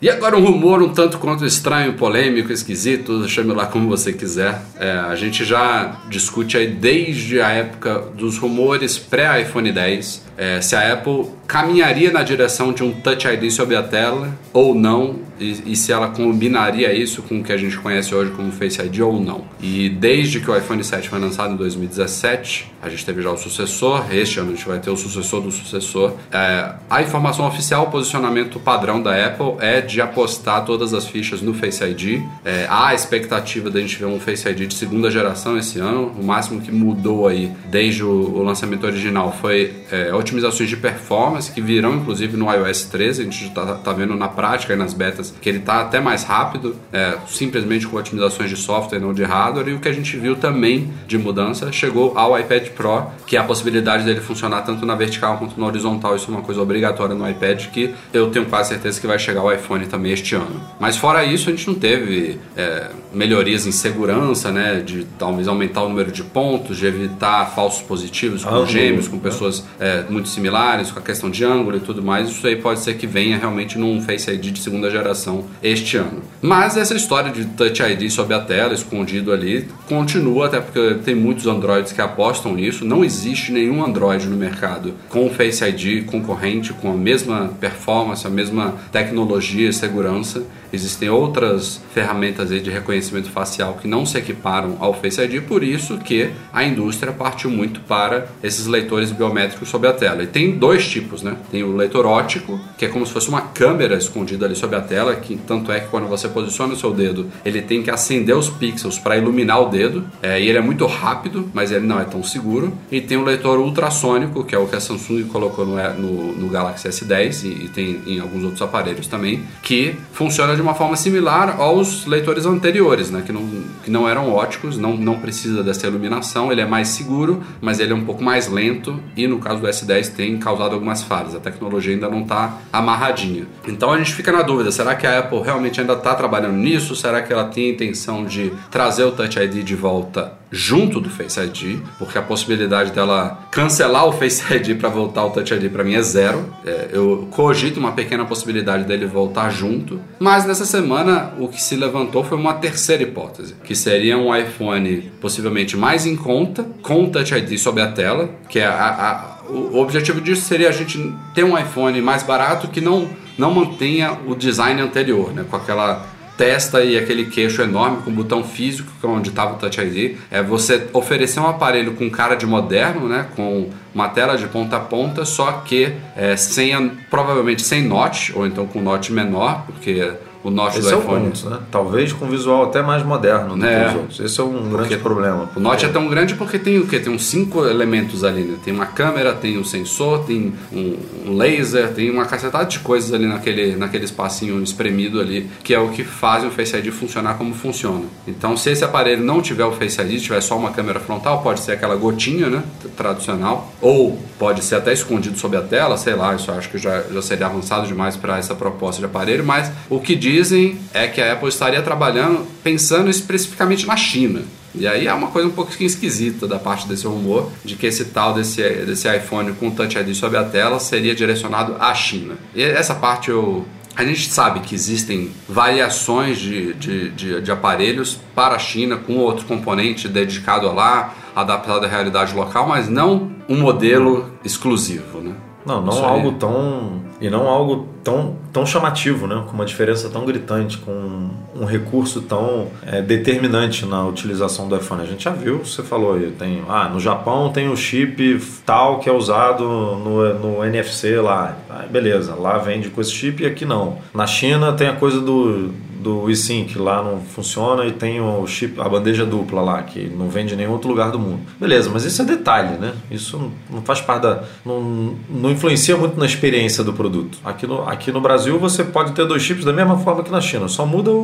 [0.01, 4.63] E agora um rumor um tanto quanto estranho, polêmico, esquisito, chame lá como você quiser.
[4.79, 10.77] É, a gente já discute aí desde a época dos rumores pré-iPhone 10 é, se
[10.77, 15.73] a Apple caminharia na direção de um Touch ID sobre a tela ou não, e,
[15.73, 19.01] e, se ela combinaria isso com o que a gente conhece hoje como Face ID
[19.01, 19.45] ou não.
[19.61, 23.37] E desde que o iPhone 7 foi lançado em 2017, a gente teve já o
[23.37, 26.15] sucessor, este ano a gente vai ter o sucessor do sucessor.
[26.33, 31.41] É, a informação oficial, o posicionamento padrão da Apple é de apostar todas as fichas
[31.41, 32.23] no Face ID.
[32.45, 35.79] É, há a expectativa de a gente ver um Face ID de segunda geração esse
[35.79, 40.77] ano, o máximo que mudou aí desde o, o lançamento original foi é, otimizações de
[40.77, 44.77] performance que virão inclusive no iOS 13, a gente está tá vendo na prática e
[44.77, 49.13] nas betas que ele está até mais rápido, é, simplesmente com otimizações de software, não
[49.13, 49.69] de hardware.
[49.69, 53.41] E o que a gente viu também de mudança chegou ao iPad Pro, que é
[53.41, 56.15] a possibilidade dele funcionar tanto na vertical quanto na horizontal.
[56.17, 59.41] Isso é uma coisa obrigatória no iPad que eu tenho quase certeza que vai chegar
[59.41, 60.61] ao iPhone também este ano.
[60.79, 64.83] Mas fora isso, a gente não teve é, melhorias em segurança, né?
[64.85, 69.17] De talvez aumentar o número de pontos, de evitar falsos positivos com ah, gêmeos, com
[69.17, 69.23] né?
[69.23, 72.29] pessoas é, muito similares, com a questão de ângulo e tudo mais.
[72.29, 76.23] Isso aí pode ser que venha realmente num Face ID de segunda geração este ano.
[76.43, 81.15] Mas essa história de Touch ID sob a tela, escondido ali, continua, até porque tem
[81.15, 82.85] muitos Androids que apostam nisso.
[82.85, 88.31] Não existe nenhum Android no mercado com Face ID concorrente, com a mesma performance, a
[88.31, 90.43] mesma tecnologia e segurança.
[90.73, 95.99] Existem outras ferramentas de reconhecimento facial que não se equiparam ao Face ID, por isso
[95.99, 100.23] que a indústria partiu muito para esses leitores biométricos sob a tela.
[100.23, 101.37] E tem dois tipos, né?
[101.51, 104.81] Tem o leitor óptico, que é como se fosse uma câmera escondida ali sob a
[104.81, 108.37] tela, que tanto é que quando você posiciona o seu dedo, ele tem que acender
[108.37, 112.01] os pixels para iluminar o dedo, é, e ele é muito rápido, mas ele não
[112.01, 112.73] é tão seguro.
[112.91, 116.49] E tem o leitor ultrassônico, que é o que a Samsung colocou no, no, no
[116.49, 120.97] Galaxy S10 e, e tem em alguns outros aparelhos também, que funciona de uma forma
[120.97, 123.49] similar aos leitores anteriores, né, que, não,
[123.85, 127.93] que não eram óticos, não, não precisa dessa iluminação, ele é mais seguro, mas ele
[127.93, 131.39] é um pouco mais lento e no caso do S10 tem causado algumas falhas, a
[131.39, 133.47] tecnologia ainda não está amarradinha.
[133.69, 136.97] Então a gente fica na dúvida, será que a Apple realmente ainda está trabalhando nisso?
[136.97, 141.11] Será que ela tem a intenção de trazer o Touch ID de volta junto do
[141.11, 145.71] Face ID, porque a possibilidade dela cancelar o Face ID para voltar o Touch ID
[145.71, 146.53] para mim é zero.
[146.65, 151.77] É, eu cogito uma pequena possibilidade dele voltar junto, mas nessa semana o que se
[151.77, 157.11] levantou foi uma terceira hipótese, que seria um iPhone possivelmente mais em conta, com o
[157.11, 161.13] Touch ID sob a tela, que é a, a o objetivo disso seria a gente
[161.35, 165.45] ter um iPhone mais barato que não, não mantenha o design anterior, né?
[165.49, 166.07] com aquela
[166.39, 170.17] testa e aquele queixo enorme com botão físico, que é onde estava o Touch ID.
[170.31, 173.27] É você oferecer um aparelho com cara de moderno, né?
[173.35, 178.47] com uma tela de ponta a ponta, só que é, sem provavelmente sem notch, ou
[178.47, 180.13] então com notch menor, porque
[180.49, 181.25] o Note Esse do é iPhone.
[181.31, 181.59] ponto, né?
[181.71, 183.85] Talvez com visual até mais moderno do É.
[183.85, 184.21] que os outros.
[184.21, 185.49] Esse é um grande problema.
[185.55, 186.99] O Note é tão grande porque tem o quê?
[186.99, 188.57] Tem uns cinco elementos ali, né?
[188.65, 190.97] Tem uma câmera, tem um sensor, tem um,
[191.37, 195.89] laser, tem uma cacetada de coisas ali naquele, naquele espacinho espremido ali, que é o
[195.91, 198.05] que faz o Face ID funcionar como funciona.
[198.27, 201.61] Então, se esse aparelho não tiver o Face ID, tiver só uma câmera frontal, pode
[201.61, 202.63] ser aquela gotinha, né?
[202.97, 203.73] Tradicional.
[203.81, 207.23] Ou pode ser até escondido sob a tela, sei lá, isso acho que já, já
[207.23, 211.33] seria avançado demais para essa proposta de aparelho, mas o que dizem é que a
[211.33, 214.43] Apple estaria trabalhando pensando especificamente na China.
[214.75, 218.07] E aí é uma coisa um pouquinho esquisita da parte desse rumor de que esse
[218.07, 222.37] tal desse, desse iPhone com Touch ID sob a tela seria direcionado à China.
[222.55, 223.67] E essa parte eu.
[223.97, 229.17] A gente sabe que existem variações de, de, de, de aparelhos para a China com
[229.17, 235.35] outro componente dedicado a lá, adaptado à realidade local, mas não um modelo exclusivo, né?
[235.67, 237.03] Não, não algo tão.
[237.21, 239.43] E não algo tão, tão chamativo, né?
[239.47, 245.03] Com uma diferença tão gritante, com um recurso tão é, determinante na utilização do iPhone.
[245.03, 246.63] A gente já viu, você falou aí, tem.
[246.69, 251.57] Ah, no Japão tem o chip tal que é usado no, no NFC lá.
[251.69, 253.99] Ah, beleza, lá vende com esse chip e aqui não.
[254.15, 258.81] Na China tem a coisa do, do eSync, lá não funciona e tem o chip,
[258.81, 261.41] a bandeja dupla lá, que não vende em nenhum outro lugar do mundo.
[261.61, 262.93] Beleza, mas isso é detalhe, né?
[263.11, 264.43] Isso não- faz parte da.
[264.65, 267.39] Não, não influencia muito na experiência do produto.
[267.45, 270.41] Aqui no, aqui no Brasil você pode ter dois chips da mesma forma que na
[270.41, 271.15] China, só muda o,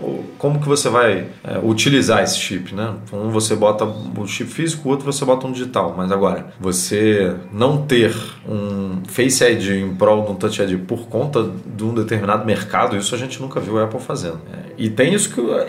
[0.00, 2.94] o- o- como que você vai é, utilizar esse chip, né?
[3.12, 5.94] Um você bota o chip físico, o outro você bota um digital.
[5.96, 8.14] Mas agora, você não ter
[8.48, 12.96] um Face ID em prol de um Touch ID por conta de um determinado mercado,
[12.96, 14.40] isso a gente nunca viu a Apple fazendo.
[14.52, 15.64] É, e tem isso que, eu-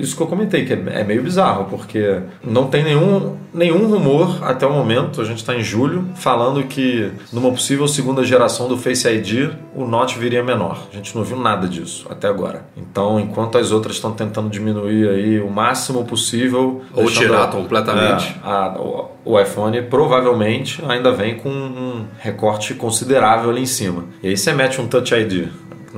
[0.00, 4.38] isso que eu comentei, que é, é meio bizarro, porque não tem nenhum, nenhum rumor
[4.42, 8.76] até o momento, a gente está em julho, falando que numa possível segunda geração do
[8.76, 10.86] Face ID, o Note viria menor.
[10.92, 12.64] A gente não viu nada disso até agora.
[12.76, 16.82] Então, enquanto as outras estão tentando diminuir aí o máximo possível...
[16.94, 18.34] Ou tirar a- completamente.
[18.44, 24.04] é, a- o, o iPhone provavelmente ainda vem com um recorte considerável ali em cima.
[24.22, 25.48] E aí você mete um Touch ID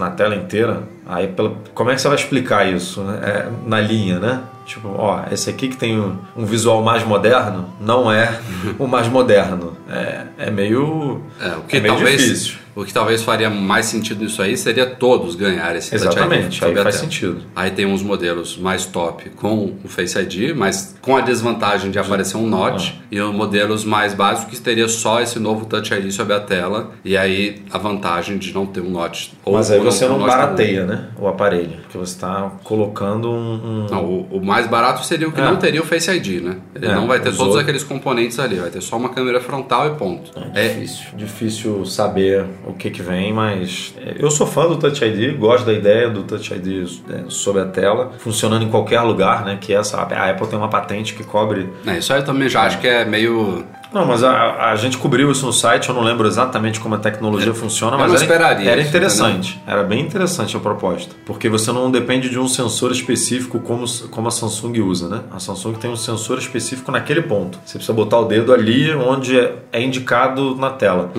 [0.01, 3.19] na tela inteira, aí pela- como é que você vai explicar isso né?
[3.23, 4.41] É, na linha, né?
[4.67, 8.39] Tipo, ó, esse aqui que tem um, um visual mais moderno não é
[8.79, 9.77] o mais moderno.
[9.89, 12.55] É, é meio, É, o que é meio talvez difícil.
[12.81, 16.65] O que talvez faria mais sentido nisso aí seria todos ganharem esse Touch ID Exatamente,
[16.65, 17.43] aí faz sentido.
[17.55, 21.99] Aí tem uns modelos mais top com o Face ID, mas com a desvantagem de
[21.99, 23.05] aparecer um Note, Ah.
[23.11, 26.93] e os modelos mais básicos que teria só esse novo Touch ID sob a tela,
[27.05, 29.33] e aí a vantagem de não ter um Note.
[29.45, 30.27] Ou, Mas aí você não nenhum.
[30.29, 31.09] barateia, né?
[31.19, 31.79] O aparelho.
[31.83, 33.55] Porque você está colocando um.
[33.55, 35.45] um- Não, o, o mais barato seria o que É.
[35.45, 36.57] não teria o Face ID, né?
[36.75, 39.09] Ele É, não vai ter os todos outros- aqueles componentes ali, vai ter só uma
[39.09, 40.31] câmera frontal e ponto.
[40.55, 45.05] É difícil, difícil saber o que, que vem, mas é, eu sou fã do Touch
[45.05, 49.45] ID, gosto da ideia do Touch ID é, sobre a tela, funcionando em qualquer lugar,
[49.45, 49.59] né?
[49.61, 51.69] Que essa a Apple tem uma patente que cobre.
[51.87, 54.97] É, isso aí eu também já acho que é meio Não, mas a, a gente
[54.99, 58.21] cobriu isso no site, eu não lembro exatamente como a tecnologia funciona, eu mas era,
[58.23, 59.61] esperaria era isso, interessante.
[59.67, 64.29] Era bem interessante a proposta, porque você não depende de um sensor específico como, como
[64.29, 65.21] a Samsung usa, né?
[65.33, 67.59] A Samsung tem um sensor específico naquele ponto.
[67.65, 71.11] Você precisa botar o dedo ali onde é, é indicado na tela.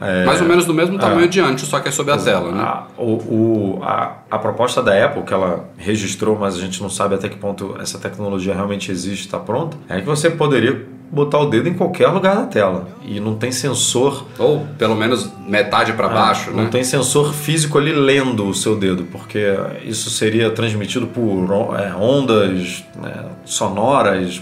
[0.00, 1.28] É, mais ou menos do mesmo tamanho é.
[1.28, 2.60] de antes, só que é sob a tela, né?
[2.62, 6.88] a, o, o- a, a proposta da Apple, que ela registrou, mas a gente não
[6.90, 11.38] sabe até que ponto essa tecnologia realmente existe, está pronta, é que você poderia botar
[11.38, 12.88] o dedo em qualquer lugar da tela.
[13.04, 14.26] E não tem sensor.
[14.38, 16.70] Ou pelo menos metade para baixo, Ah, não né?
[16.70, 19.44] tem sensor físico ali lendo o seu dedo, porque
[19.84, 24.40] isso seria transmitido por é, ondas né, sonoras.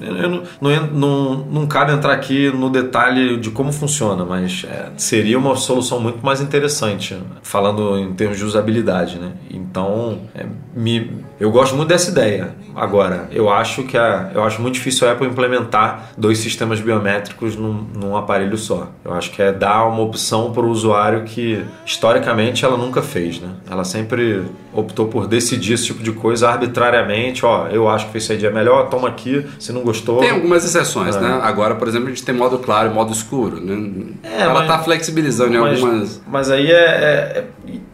[0.00, 4.88] Eu não, não, não, não cabe entrar aqui no detalhe de como funciona, mas é,
[4.96, 9.18] seria uma solução muito mais interessante, falando em termos de usabilidade.
[9.18, 9.32] Né?
[9.50, 12.54] Então, é, me, eu gosto muito dessa ideia.
[12.74, 16.80] Agora, eu acho que a, eu acho muito difícil a Apple implementar juntar dois sistemas
[16.80, 18.88] biométricos num, num aparelho só.
[19.04, 23.40] Eu acho que é dar uma opção para o usuário que historicamente ela nunca fez,
[23.40, 23.48] né?
[23.70, 24.42] Ela sempre
[24.72, 27.44] optou por decidir esse tipo de coisa arbitrariamente.
[27.44, 29.46] Ó, eu acho que Face ID é melhor, toma aqui.
[29.58, 30.20] Se não gostou.
[30.20, 31.20] Tem algumas exceções, é.
[31.20, 31.40] né?
[31.42, 34.14] Agora, por exemplo, a gente tem modo claro e modo escuro, né?
[34.22, 36.22] É, ela está flexibilizando mas, em algumas.
[36.26, 37.44] Mas aí é, é,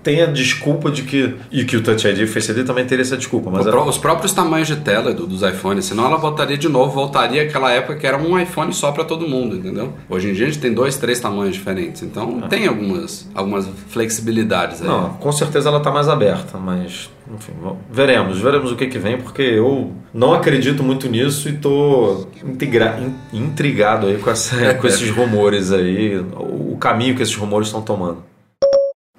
[0.02, 1.34] tem a desculpa de que.
[1.50, 3.50] E que o Touch ID e o Face ID também teria essa desculpa.
[3.50, 7.42] Mas Os próprios tamanhos de tela do, dos iPhones, senão ela voltaria de novo, voltaria
[7.42, 9.92] àquela época que era um iPhone só para todo mundo, entendeu?
[10.08, 12.02] Hoje em dia a gente tem dois, três tamanhos diferentes.
[12.02, 12.48] Então é.
[12.48, 14.88] tem algumas, algumas flexibilidades aí.
[14.88, 17.52] Não, com certeza ela está mais aberta, mas enfim,
[17.90, 22.26] veremos, veremos o que, que vem, porque eu não acredito muito nisso e tô
[23.32, 28.30] intrigado aí com, essa, com esses rumores aí, o caminho que esses rumores estão tomando.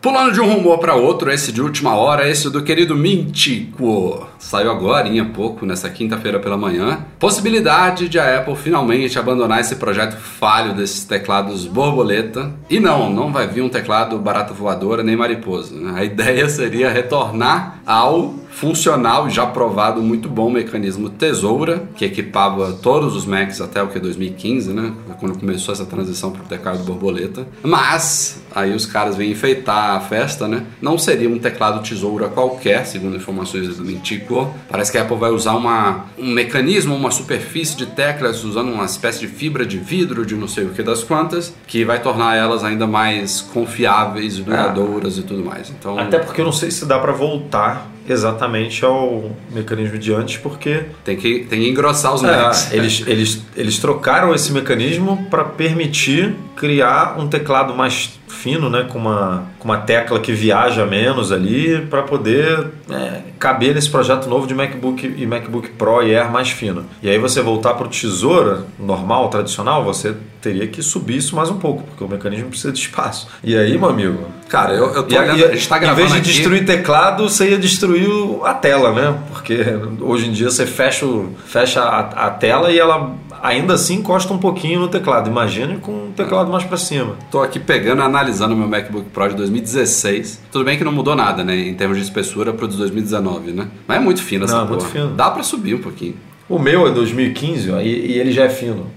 [0.02, 4.28] Pulando de um rumor para outro, esse de última hora, esse do querido Mintico.
[4.40, 7.06] Saiu agora, há pouco, nessa quinta-feira pela manhã.
[7.20, 12.52] Possibilidade de a Apple finalmente abandonar esse projeto falho desses teclados borboleta.
[12.68, 15.76] E não, não vai vir um teclado barata voadora nem mariposa.
[15.76, 15.94] Né?
[15.96, 22.74] A ideia seria retornar ao funcional e já provado muito bom mecanismo Tesoura, que equipava
[22.74, 24.94] todos os Macs até o que 2015, né?
[25.20, 27.48] Quando começou essa transição para o teclado borboleta.
[27.64, 30.66] Mas aí os caras vêm enfeitar a festa, né?
[30.82, 34.54] Não seria um teclado Tesoura qualquer, segundo informações do Mintico.
[34.70, 38.86] Parece que a Apple vai usar uma, um mecanismo, uma superfície de teclas usando uma
[38.86, 42.36] espécie de fibra de vidro de não sei o que das quantas, que vai tornar
[42.36, 45.22] elas ainda mais confiáveis, duradouras é.
[45.22, 45.70] e tudo mais.
[45.70, 50.38] Então, até porque eu não sei se dá para voltar exatamente ao mecanismo de antes,
[50.38, 50.84] porque.
[51.04, 52.72] Tem que, tem que engrossar os Macs.
[52.72, 58.88] É, eles, eles, eles trocaram esse mecanismo para permitir criar um teclado mais fino, né,
[58.90, 64.28] com uma, com uma tecla que viaja menos ali, para poder é, caber nesse projeto
[64.30, 66.86] novo de MacBook e MacBook Pro e Air mais fino.
[67.02, 71.50] E aí você voltar para o tesoura normal, tradicional, você teria que subir isso mais
[71.50, 73.28] um pouco, porque o mecanismo precisa de espaço.
[73.44, 74.26] E aí, meu amigo.
[74.50, 76.02] Cara, eu, eu tô e, olhando, e, a gente tá gravando.
[76.02, 76.38] Em vez de aqui...
[76.40, 78.10] destruir teclado, você ia destruir
[78.44, 79.20] a tela, né?
[79.32, 79.64] Porque
[80.00, 81.06] hoje em dia você fecha,
[81.46, 85.30] fecha a, a tela e ela ainda assim encosta um pouquinho no teclado.
[85.30, 87.16] Imagine com um teclado mais para cima.
[87.30, 90.42] Tô aqui pegando, analisando meu MacBook Pro de 2016.
[90.52, 91.56] Tudo bem que não mudou nada, né?
[91.56, 93.68] Em termos de espessura pro de 2019, né?
[93.88, 94.80] Mas é muito fino essa não, porra.
[94.80, 95.10] Muito fino.
[95.10, 96.16] Dá para subir um pouquinho.
[96.48, 98.88] O meu é 2015 ó, e, e ele já é fino.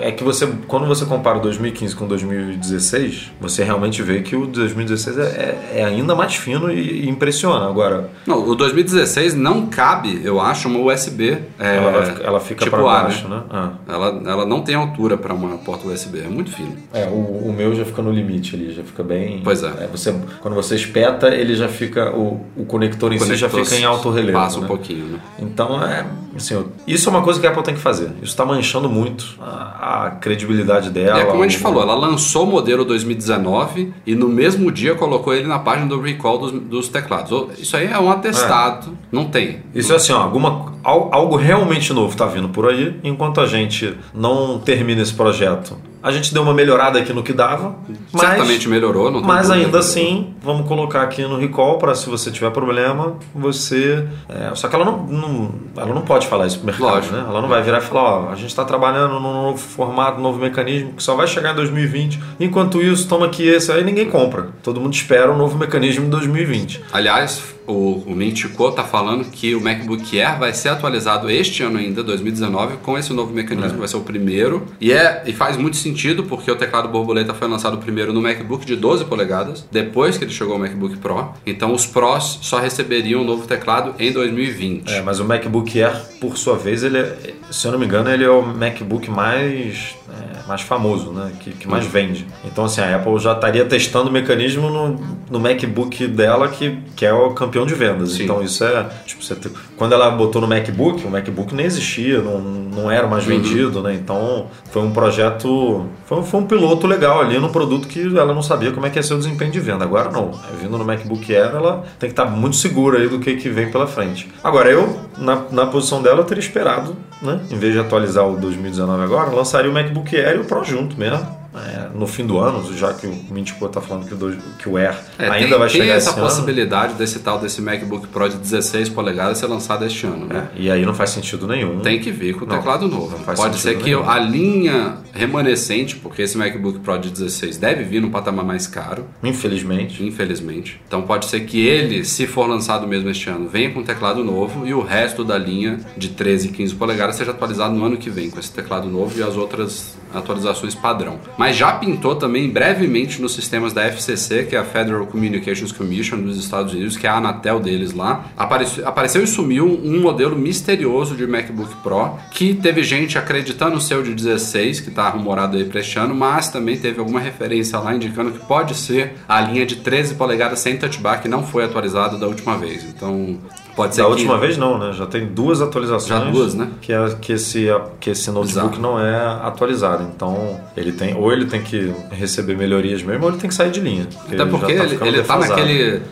[0.00, 4.46] É que você, quando você compara o 2015 com 2016, você realmente vê que o
[4.46, 7.66] 2016 é, é, é ainda mais fino e, e, impressiona.
[7.66, 11.38] Agora, não, o 2016 não cabe, eu acho, uma USB.
[11.58, 13.36] É, ela, ela fica tipo para baixo, né?
[13.36, 13.42] né?
[13.50, 13.70] Ah.
[13.88, 16.76] Ela, ela não tem altura para uma porta USB, é muito fino.
[16.92, 19.40] É, o, o, meu já fica no limite ali, já fica bem.
[19.42, 19.68] Pois é.
[19.68, 23.48] é você, quando você espeta, ele já fica o, o conector em o si já
[23.48, 24.38] fica em alto relevo.
[24.38, 24.64] Passa né?
[24.64, 25.18] um pouquinho, né?
[25.38, 26.04] Então é,
[26.36, 28.10] assim, isso é uma coisa que a Apple tem que fazer.
[28.22, 31.20] Isso está manchando muito a, a credibilidade dela.
[31.20, 35.34] É como a gente falou, ela lançou o modelo 2019 e no mesmo dia colocou
[35.34, 37.58] ele na página do recall dos, dos teclados.
[37.58, 38.94] Isso aí é um atestado, é.
[39.10, 39.60] não tem.
[39.74, 43.96] Isso é assim, ó, alguma, algo realmente novo está vindo por aí, enquanto a gente
[44.12, 47.76] não termina esse projeto a gente deu uma melhorada aqui no que dava.
[48.12, 52.30] Mas, Certamente melhorou, não Mas ainda assim, vamos colocar aqui no recall para se você
[52.30, 54.06] tiver problema, você.
[54.28, 57.14] É, só que ela não, não, ela não pode falar isso pro mercado, Lógico.
[57.14, 57.24] né?
[57.26, 60.38] Ela não vai virar e falar, ó, a gente está trabalhando num novo formato, novo
[60.38, 62.20] mecanismo que só vai chegar em 2020.
[62.38, 64.48] Enquanto isso, toma aqui esse aí ninguém compra.
[64.62, 66.84] Todo mundo espera um novo mecanismo em 2020.
[66.92, 71.78] Aliás, o, o Mintico está falando que o MacBook Air vai ser atualizado este ano
[71.78, 73.78] ainda, 2019, com esse novo mecanismo, é.
[73.78, 74.66] vai ser o primeiro.
[74.80, 78.64] E, é, e faz muito sentido, porque o teclado borboleta foi lançado primeiro no MacBook
[78.64, 81.30] de 12 polegadas, depois que ele chegou ao MacBook Pro.
[81.46, 84.90] Então os Pros só receberiam o novo teclado em 2020.
[84.90, 88.10] É, mas o MacBook Air, por sua vez, ele é, se eu não me engano,
[88.10, 91.32] ele é o MacBook mais, é, mais famoso, né?
[91.40, 92.26] Que, que mais vende.
[92.44, 95.00] Então, assim, a Apple já estaria testando o mecanismo no,
[95.30, 98.12] no MacBook dela, que, que é o campeão de vendas.
[98.12, 98.24] Sim.
[98.24, 98.86] Então, isso é.
[99.06, 99.36] Tipo, você,
[99.76, 103.30] quando ela botou no MacBook, o MacBook nem existia, não, não era mais uhum.
[103.30, 103.94] vendido, né?
[103.94, 105.86] Então, foi um projeto.
[106.04, 108.98] Foi, foi um piloto legal ali no produto que ela não sabia como é que
[108.98, 109.84] ia ser o desempenho de venda.
[109.84, 110.32] Agora, não.
[110.60, 113.70] Vindo no MacBook Air, ela tem que estar muito segura aí do que, que vem
[113.70, 114.30] pela frente.
[114.42, 117.40] Agora, eu, na, na posição dela, eu teria esperado, né?
[117.50, 120.96] Em vez de atualizar o 2019 agora, lançaria o MacBook Air e o Pro junto
[120.98, 124.68] mesmo é, no fim do ano, já que o Mintico está falando que o, que
[124.68, 126.28] o Air É, ainda tem, vai tem chegar essa esse ano.
[126.28, 130.48] possibilidade desse tal desse MacBook Pro de 16 polegadas ser lançado este ano, né?
[130.56, 131.80] É, e aí não faz sentido nenhum.
[131.80, 133.16] Tem que vir com o Não, teclado novo.
[133.36, 134.08] Pode ser que nenhum.
[134.08, 139.06] a linha remanescente, porque esse MacBook Pro de 16 deve vir num patamar mais caro,
[139.22, 140.04] Infelizmente.
[140.04, 140.80] infelizmente.
[140.86, 144.66] Então pode ser que ele, se for lançado mesmo este ano, venha com teclado novo
[144.66, 148.10] e o resto da linha de 13 e 15 polegadas seja atualizado no ano que
[148.10, 151.18] vem com esse teclado novo e as outras atualizações padrão.
[151.36, 156.20] Mas já pintou também brevemente nos sistemas da FCC, que é a Federal Communications Commission
[156.20, 158.26] dos Estados Unidos, que é a Anatel deles lá.
[158.36, 163.96] Apareceu, apareceu e sumiu um modelo misterioso de MacBook Pro que teve gente acreditando ser
[163.96, 167.78] o de 16, que está rumorado aí para este ano, mas também teve alguma referência
[167.78, 171.44] lá indicando que pode ser a linha de 13 polegadas sem touch bar que não
[171.44, 172.84] foi atualizada da última vez.
[172.84, 173.38] Então
[173.76, 174.92] pode ser Da que última vez não, né?
[174.92, 176.08] Já tem duas atualizações.
[176.08, 176.68] Já duas, né?
[176.80, 177.66] Que, é, que, esse,
[178.00, 178.82] que esse notebook Bizarro.
[178.82, 179.16] não é
[179.46, 180.04] atualizado.
[180.14, 181.14] Então, ele tem.
[181.16, 184.06] Ou ele tem que receber melhorias mesmo, ou ele tem que sair de linha.
[184.26, 186.02] Até porque já ele, ficando ele tá naquele.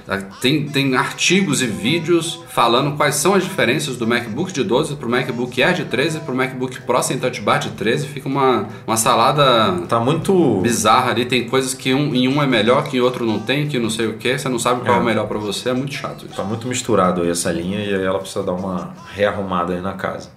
[0.41, 5.09] Tem, tem artigos e vídeos falando quais são as diferenças do MacBook de 12 pro
[5.09, 8.07] MacBook Air de 13 pro MacBook Pro sem touch bar de 13.
[8.09, 9.43] Fica uma, uma salada
[9.89, 10.61] Tá muito.
[10.61, 11.25] bizarra ali.
[11.25, 13.91] Tem coisas que um, em um é melhor, que em outro não tem, que não
[13.91, 14.37] sei o que.
[14.39, 15.01] Você não sabe qual é, É.
[15.01, 15.71] o melhor pra você.
[15.71, 16.35] É muito chato isso.
[16.37, 19.93] Tá muito misturado aí essa linha e aí ela precisa dar uma rearrumada aí na
[19.93, 20.31] casa.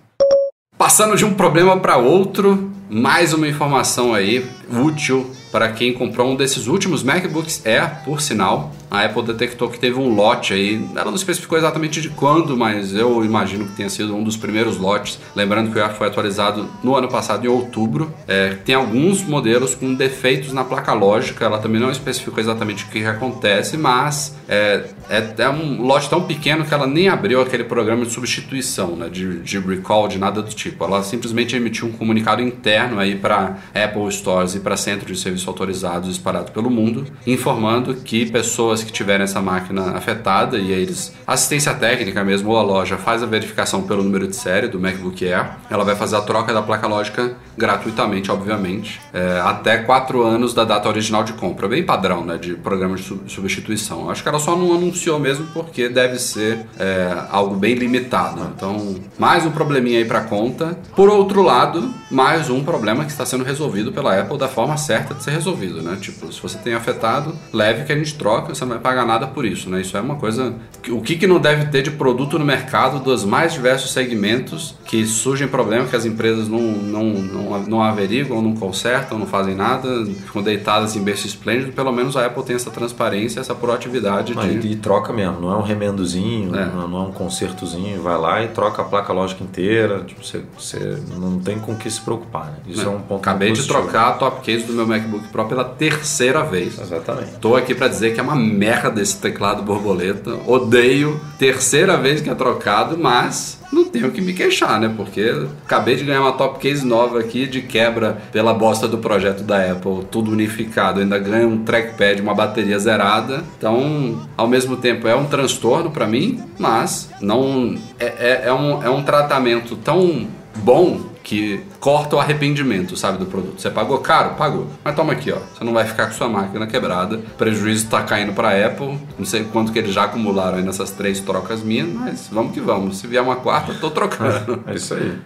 [0.77, 6.35] Passando de um problema para outro, mais uma informação aí útil para quem comprou um
[6.35, 8.71] desses últimos MacBooks Air, por sinal.
[8.89, 12.93] A Apple detectou que teve um lote aí, ela não especificou exatamente de quando, mas
[12.93, 15.19] eu imagino que tenha sido um dos primeiros lotes.
[15.35, 18.13] Lembrando que o Air foi atualizado no ano passado, em outubro.
[18.27, 22.87] É, tem alguns modelos com defeitos na placa lógica, ela também não especificou exatamente o
[22.87, 27.41] que, que acontece, mas é, é, é um lote tão pequeno que ela nem abriu
[27.41, 30.83] aquele programa de substituição, né, de, de recall, de nada do tipo.
[30.83, 35.49] Ela simplesmente emitiu um comunicado interno aí para Apple Stores e para centros de serviço
[35.49, 41.73] autorizados espalhados pelo mundo, informando que pessoas que tiverem essa máquina afetada e eles assistência
[41.73, 45.51] técnica mesmo ou a loja faz a verificação pelo número de série do MacBook Air,
[45.69, 50.63] ela vai fazer a troca da placa lógica gratuitamente, obviamente, é, até 4 anos da
[50.63, 54.09] data original de compra, bem padrão, né, de programa de su- substituição.
[54.09, 58.41] Acho que ela só não anunciou mesmo porque deve ser é, algo bem limitado.
[58.55, 60.77] Então, mais um probleminha aí para conta.
[60.95, 65.13] Por outro lado, mais um problema que está sendo resolvido pela Apple da forma certa
[65.13, 65.97] de ser resolvido, né?
[65.99, 69.27] Tipo, se você tem afetado, leve que a gente troca, você não vai pagar nada
[69.27, 69.81] por isso, né?
[69.81, 70.53] Isso é uma coisa.
[70.89, 75.05] O que, que não deve ter de produto no mercado dos mais diversos segmentos que
[75.05, 80.05] surgem problemas que as empresas não, não, não, não averiguam, não consertam, não fazem nada,
[80.05, 81.71] ficam deitadas em berço esplêndido.
[81.71, 84.67] Pelo menos a Apple tem essa transparência, essa proatividade Ah, de.
[84.67, 86.65] e, troca mesmo, não é um remendozinho, É.
[86.65, 90.97] não, é um consertozinho, vai lá e troca a placa lógica inteira, tipo, você, você
[91.17, 92.57] não tem com o que se preocupar, né?
[92.67, 95.63] Isso é, um ponto Acabei de trocar a top case do meu MacBook Pro pela
[95.63, 96.79] terceira vez.
[96.79, 97.31] Exatamente.
[97.41, 100.35] Tô aqui pra dizer que é uma merda esse teclado borboleta.
[100.47, 101.19] Odeio.
[101.37, 104.91] Terceira vez que é trocado, mas não tenho que me queixar, né?
[104.95, 109.43] Porque acabei de ganhar uma top case nova aqui de quebra pela bosta do projeto
[109.43, 111.01] da Apple, tudo unificado.
[111.01, 113.43] Ainda ganho um trackpad, uma bateria zerada.
[113.57, 118.81] Então, ao mesmo tempo, é um transtorno pra mim, mas não é, é, é um,
[118.81, 123.59] é um tratamento tão bom que corta o arrependimento, sabe, do produto.
[123.59, 124.35] Você pagou caro?
[124.35, 124.67] Pagou.
[124.83, 125.39] Mas toma aqui, ó.
[125.39, 127.17] Você não vai ficar com sua máquina quebrada.
[127.17, 128.99] O prejuízo tá caindo pra Apple.
[129.17, 132.61] Não sei quanto que eles já acumularam aí nessas três trocas minhas, mas vamos que
[132.61, 132.99] vamos.
[132.99, 134.63] Se vier uma quarta, eu tô trocando.
[134.67, 135.17] É isso aí.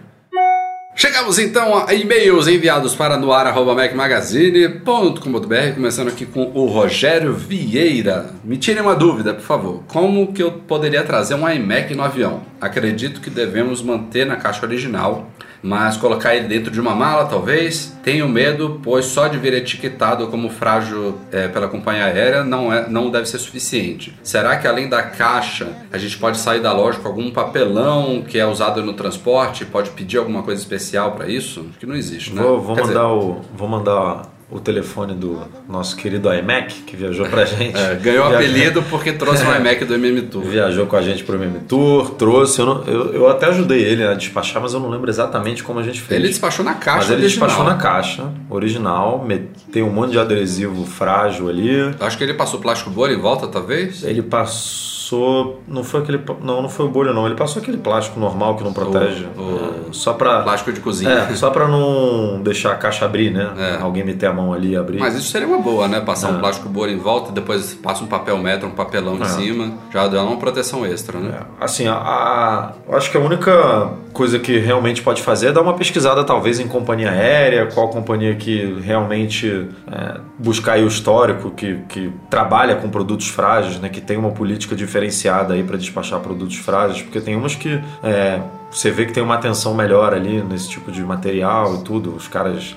[0.96, 8.30] Chegamos então a e-mails enviados para noar.mecmagazine.com.br, começando aqui com o Rogério Vieira.
[8.42, 9.82] Me tire uma dúvida, por favor.
[9.86, 12.42] Como que eu poderia trazer um iMac no avião?
[12.60, 15.30] Acredito que devemos manter na caixa original,
[15.62, 17.96] mas colocar ele dentro de uma mala, talvez.
[18.02, 22.88] Tenho medo, pois só de vir etiquetado como frágil é, pela companhia aérea não, é,
[22.88, 24.16] não deve ser suficiente.
[24.22, 28.38] Será que além da caixa a gente pode sair da loja com algum papelão que
[28.38, 29.64] é usado no transporte?
[29.64, 31.66] Pode pedir alguma coisa especial para isso?
[31.68, 32.42] Acho que não existe, né?
[32.42, 36.96] Vou, vou Quer dizer, mandar o, vou mandar o telefone do nosso querido iMac, que
[36.96, 37.76] viajou pra gente.
[37.76, 40.42] é, ganhou apelido porque trouxe um iMac do MM Tour.
[40.42, 42.58] Viajou com a gente pro MM Tour, trouxe.
[42.60, 45.78] Eu, não- eu, eu até ajudei ele a despachar, mas eu não lembro exatamente como
[45.78, 46.18] a gente fez.
[46.20, 47.48] Ele despachou na caixa Mas ele original.
[47.48, 51.70] despachou na caixa original, meteu um monte de adesivo frágil ali.
[52.00, 54.02] Acho que ele passou plástico bolha em volta, talvez.
[54.04, 54.99] Ele passou.
[55.10, 55.60] Passou.
[55.66, 56.20] Não foi aquele.
[56.42, 57.26] Não, não foi o bolho, não.
[57.26, 59.26] Ele passou aquele plástico normal que não protege.
[59.36, 60.42] o- é, só pra.
[60.42, 61.10] Plástico de cozinha.
[61.10, 63.50] É, só pra não deixar a caixa abrir, né?
[63.58, 63.82] É.
[63.82, 64.98] Alguém meter a mão ali e abrir.
[64.98, 66.00] Mas isso seria uma boa, né?
[66.00, 66.32] Passar É.
[66.32, 69.72] um plástico bolha em volta, depois passa um papel metro, um papelão em cima.
[69.92, 71.40] Já dá uma proteção extra, né?
[71.40, 75.60] É, Assim, a, a- acho que a única coisa que realmente pode fazer é dar
[75.62, 81.50] uma pesquisada, talvez, em companhia aérea, qual companhia que realmente é, buscar aí o histórico,
[81.50, 86.20] que, que trabalha com produtos frágeis, né, que tem uma política diferenciada aí para despachar
[86.20, 88.40] produtos frágeis, porque tem umas que é,
[88.70, 92.14] você vê que tem uma atenção melhor ali nesse tipo de material e tudo.
[92.14, 92.76] Os caras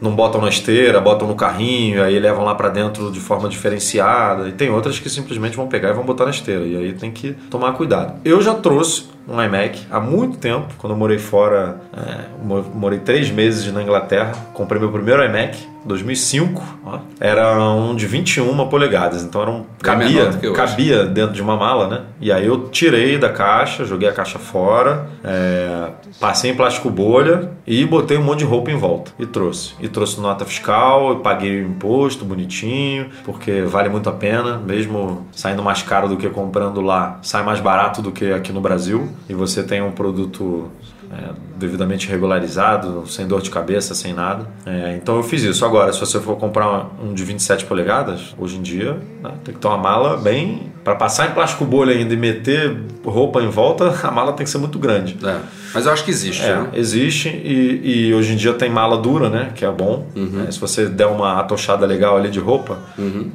[0.00, 4.48] não botam na esteira, botam no carrinho, aí levam lá para dentro de forma diferenciada.
[4.48, 6.64] E tem outras que simplesmente vão pegar e vão botar na esteira.
[6.64, 8.20] E aí tem que tomar cuidado.
[8.24, 12.98] Eu já trouxe um iMac há muito tempo, quando eu morei fora, é, mo- morei
[12.98, 16.98] três meses na Inglaterra, comprei meu primeiro iMac, 2005, ó.
[17.18, 21.88] era um de 21 polegadas, então era um menor cabia, cabia dentro de uma mala,
[21.88, 22.02] né?
[22.20, 27.50] E aí eu tirei da caixa, joguei a caixa fora, é, passei em plástico bolha
[27.66, 29.74] e botei um monte de roupa em volta e trouxe.
[29.80, 35.62] E trouxe nota fiscal, paguei o imposto bonitinho, porque vale muito a pena, mesmo saindo
[35.62, 39.08] mais caro do que comprando lá, sai mais barato do que aqui no Brasil.
[39.28, 40.70] E você tem um produto
[41.10, 44.46] é, devidamente regularizado, sem dor de cabeça, sem nada.
[44.66, 45.64] É, então eu fiz isso.
[45.64, 49.60] Agora, se você for comprar um de 27 polegadas, hoje em dia né, tem que
[49.60, 50.70] ter uma mala bem.
[50.82, 54.50] Para passar em plástico bolha ainda e meter roupa em volta, a mala tem que
[54.50, 55.16] ser muito grande.
[55.22, 55.36] É.
[55.74, 56.68] Mas eu acho que existe, É, né?
[56.72, 59.50] existe e, e hoje em dia tem mala dura, né?
[59.54, 60.06] Que é bom.
[60.16, 60.44] Uhum.
[60.48, 62.78] É, se você der uma atochada legal ali de roupa,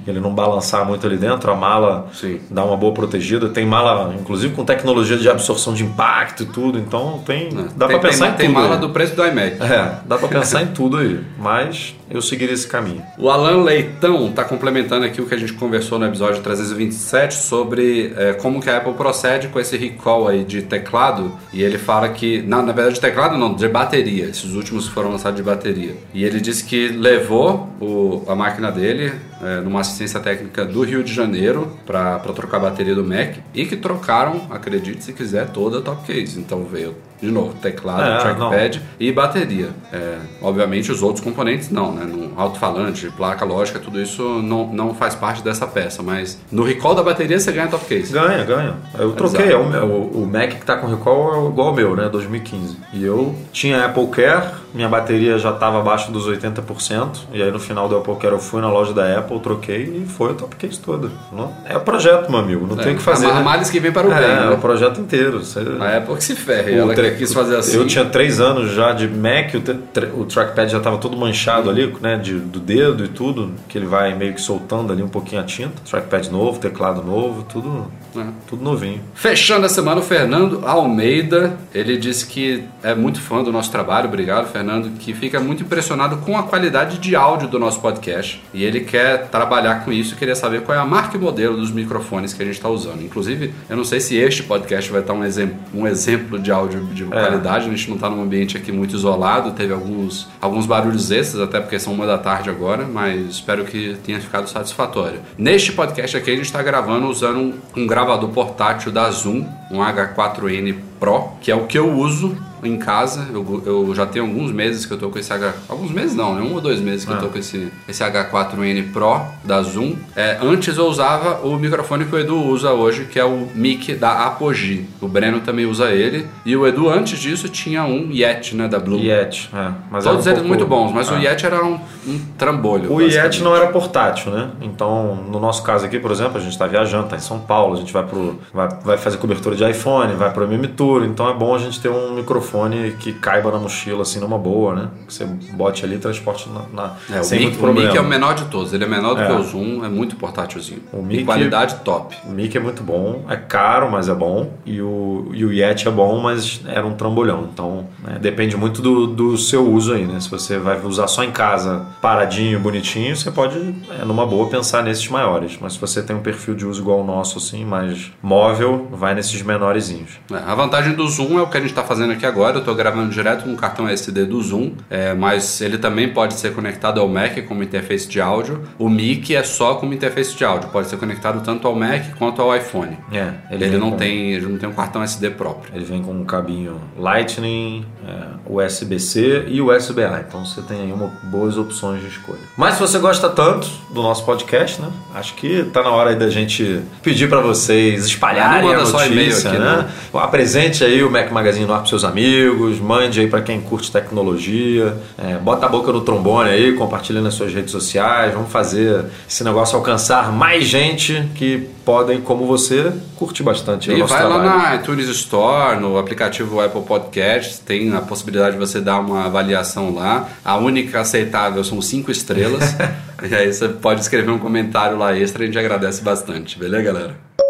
[0.08, 2.40] ele não balançar muito ali dentro, a mala Sim.
[2.50, 3.48] dá uma boa protegida.
[3.50, 6.78] Tem mala, inclusive, com tecnologia de absorção de impacto e tudo.
[6.80, 7.50] Então tem.
[7.76, 7.90] Dá É.
[7.90, 8.62] tem, pra pensar tem, em tudo.
[8.62, 8.82] mala aí.
[8.82, 9.58] do preço do iMac.
[9.62, 11.20] É, dá pra pensar em tudo aí.
[11.38, 13.02] Mas eu seguiria esse caminho.
[13.18, 18.14] O Alan Leitão está complementando aqui o que a gente conversou no episódio 327 sobre
[18.18, 21.32] é, como que a Apple procede com esse recall aí de teclado.
[21.54, 24.26] E ele fala que, na, na verdade, de teclado não, de bateria.
[24.26, 25.96] Esses últimos foram lançados de bateria.
[26.14, 29.14] E ele disse que levou o- a máquina dele
[29.46, 33.66] é, numa assistência técnica do Rio de Janeiro para trocar a bateria do Mac e
[33.66, 36.40] que trocaram, acredite se quiser, toda a top case.
[36.40, 39.70] Então veio de novo teclado, É, trackpad e bateria.
[39.92, 42.04] É, obviamente os outros componentes não, né?
[42.04, 46.94] No alto-falante, placa lógica, tudo isso não, não faz parte dessa peça, mas no recall
[46.94, 48.12] da bateria você ganha top case.
[48.12, 48.76] Ganha, ganha.
[49.00, 49.52] Eu troquei.
[49.52, 52.10] É o, meu- o, o Mac que tá com recall é igual ao meu, né?
[52.10, 52.78] 2015.
[52.94, 57.18] E eu tinha Apple Care, minha bateria já estava abaixo dos 80%.
[57.32, 60.06] E aí no final do Apple Care eu fui na loja da Apple, troquei e
[60.08, 61.10] foi a top case toda.
[61.32, 62.66] Não- É o projeto, meu amigo.
[62.68, 63.28] Não tem o que fazer.
[63.28, 64.50] A males que vem para o é, bem, é né?
[64.52, 65.40] o projeto inteiro.
[65.44, 65.60] Você...
[65.80, 67.78] A Apple que se ferre, O ela tre- quis fazer assim.
[67.78, 71.94] Eu tinha três anos já de Mac, o, o trackpad já estava todo manchado ali,
[72.02, 72.18] né?
[72.18, 75.46] De, do dedo e tudo, que ele vai meio que soltando ali um pouquinho a
[75.46, 75.74] tinta.
[75.90, 78.26] Trackpad novo, teclado novo, tudo, É.
[78.48, 79.02] tudo novinho.
[79.14, 84.08] Fechando a semana, o Fernando Almeida, ele disse que é muito fã do nosso trabalho,
[84.08, 88.64] obrigado Fernando, que fica muito impressionado com a qualidade de áudio do nosso podcast e
[88.64, 91.72] ele quer trabalhar com isso e queria saber qual é a marca e modelo dos
[91.72, 93.02] microfones que a gente está usando.
[93.04, 96.86] Inclusive, eu não sei se este podcast vai estar um, exemplo um exemplo de áudio
[96.86, 101.12] de qualidade, a gente não está num ambiente aqui muito isolado, teve alguns, alguns barulhos
[101.12, 105.20] extras, até porque são uma da tarde agora, mas espero que tenha ficado satisfatório.
[105.38, 109.80] Neste podcast aqui a gente está gravando usando um, um gravador portátil da Zoom, um
[109.80, 113.28] H4n Pro, que é o que eu uso em casa.
[113.32, 115.54] Eu, eu já tenho alguns meses que eu tô com esse H.
[115.70, 116.42] Alguns meses não, né?
[116.42, 119.96] Um ou dois meses que eu tô com esse, esse H4n Pro da Zoom.
[120.16, 123.94] É, antes eu usava o microfone que o Edu usa hoje, que é o mic
[123.94, 124.86] da Apogee.
[125.00, 126.26] O Breno também usa ele.
[126.44, 128.68] E o Edu, antes disso, tinha um Yeti, né?
[128.68, 129.00] Da Blue.
[129.00, 129.72] Yeti, é.
[129.92, 131.24] Mas Todos um eles pouco- muito bons, mas o é.
[131.26, 132.92] Yeti era um, um trambolho.
[132.92, 134.50] O Yeti não era portátil, né?
[134.62, 137.76] Então, no nosso caso aqui, por exemplo, a gente está viajando, está em São Paulo,
[137.76, 141.30] a gente vai, pro, vai, vai fazer cobertura de iPhone, vai pro MM Tour, então
[141.30, 144.88] é bom a gente ter um microfone que caiba na mochila, assim, numa boa, né?
[145.08, 147.88] Que você bote ali e transporte na, na- É, o, sem mic, muito o problema.
[147.90, 149.28] mic é o menor de todos, ele é menor do É.
[149.28, 150.82] que o Zoom, é muito portátilzinho.
[150.94, 152.16] O e mic- qualidade top.
[152.26, 154.52] O mic é muito bom, é caro, mas é bom.
[154.66, 157.48] E o, e o Yeti é bom, mas era um trambolhão.
[157.52, 160.20] Então, né, depende muito do, do seu uso aí, né?
[160.20, 163.58] Se você vai usar só em casa, paradinho, bonitinho, você pode,
[164.00, 165.58] é, numa boa, pensar nesses maiores.
[165.62, 169.14] Mas se você tem um perfil de uso igual o nosso, assim, mais móvel, vai
[169.16, 170.12] nesses menorzinhos.
[170.32, 172.56] É, a vantagem do Zoom é o que a gente está fazendo aqui agora.
[172.56, 176.34] Eu estou gravando direto com o cartão SD do Zoom, é, mas ele também pode
[176.34, 178.64] ser conectado ao Mac como interface de áudio.
[178.78, 182.42] O Mic é só como interface de áudio, pode ser conectado tanto ao Mac quanto
[182.42, 182.98] ao iPhone.
[183.12, 185.72] É, Ele, vem não com- tem, ele não tem um cartão SD próprio.
[185.76, 190.24] Ele vem com um cabinho Lightning, é, USB-C e USB-A.
[190.28, 192.40] Então você tem aí uma, boas opções de escolha.
[192.58, 194.90] Mas se você gosta tanto do nosso podcast, né?
[195.14, 198.86] Acho que tá na hora aí da gente pedir para vocês espalharem Não manda a
[198.86, 199.88] só notícia, aqui, né?
[200.14, 203.92] Apresente aí o Mac Magazine no ar pros seus amigos, mande aí para quem curte
[203.92, 209.06] tecnologia, é, bota a boca no trombone aí, compartilha nas suas redes sociais, vamos fazer
[209.28, 214.46] esse negócio alcançar mais gente que podem, como você, curtir bastante E vai lá trabalho.
[214.46, 219.94] na iTunes Store, no aplicativo Apple Podcasts, tem a possibilidade de você dar uma avaliação
[219.94, 220.28] lá.
[220.44, 222.76] A única aceitável são cinco estrelas.
[223.22, 226.58] e aí você pode escrever um comentário lá extra, a gente agradece bastante.
[226.58, 227.45] Beleza, galera?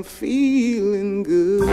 [0.00, 1.68] I'm feeling good.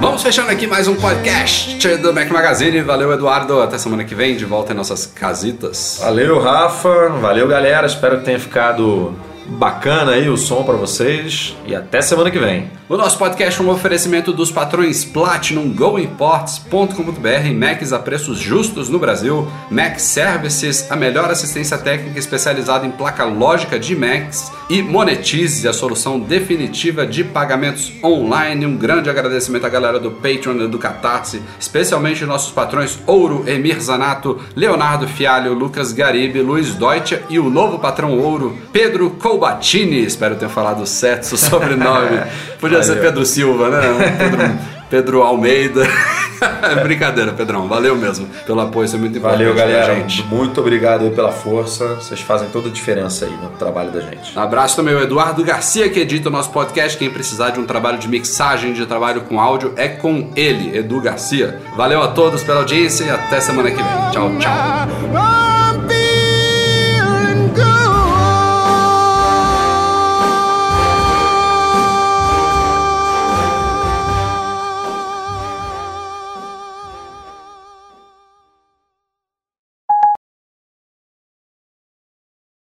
[0.00, 2.80] Vamos fechando aqui mais um podcast do Mac Magazine.
[2.80, 3.60] Valeu, Eduardo.
[3.60, 5.98] Até semana que vem, de volta em nossas casitas.
[6.00, 7.10] Valeu, Rafa.
[7.20, 7.86] Valeu, galera.
[7.86, 9.14] Espero que tenha ficado
[9.46, 11.56] bacana aí o som pra vocês.
[11.66, 12.70] E até semana que vem.
[12.88, 18.98] O nosso podcast é um oferecimento dos patrões Platinum GoImports.com.br, Macs a preços justos no
[18.98, 25.66] Brasil, Mac Services, a melhor assistência técnica especializada em placa lógica de Macs e Monetize,
[25.66, 28.66] a solução definitiva de pagamentos online.
[28.66, 33.80] Um grande agradecimento à galera do Patreon e do Catarse, especialmente nossos patrões Ouro, Emir
[33.80, 40.04] Zanato, Leonardo Fialho, Lucas Garibe, Luiz Deutsche e o novo patrão Ouro, Pedro Colbatini.
[40.04, 42.20] Espero ter falado certo seu sobrenome.
[42.60, 43.04] Podia ser Valeu.
[43.04, 44.16] Pedro Silva, né?
[44.18, 44.58] Pedro,
[44.90, 45.88] Pedro Almeida.
[46.82, 47.66] Brincadeira, Pedrão.
[47.66, 49.94] Valeu mesmo pelo apoio, isso é muito importante Valeu, pra galera.
[49.94, 50.22] gente.
[50.24, 51.94] Muito obrigado aí pela força.
[51.94, 54.38] Vocês fazem toda a diferença aí no trabalho da gente.
[54.38, 56.98] Abraço também ao Eduardo Garcia, que edita o nosso podcast.
[56.98, 61.00] Quem precisar de um trabalho de mixagem, de trabalho com áudio, é com ele, Edu
[61.00, 61.60] Garcia.
[61.76, 64.10] Valeu a todos pela audiência e até semana que vem.
[64.10, 65.51] Tchau, tchau.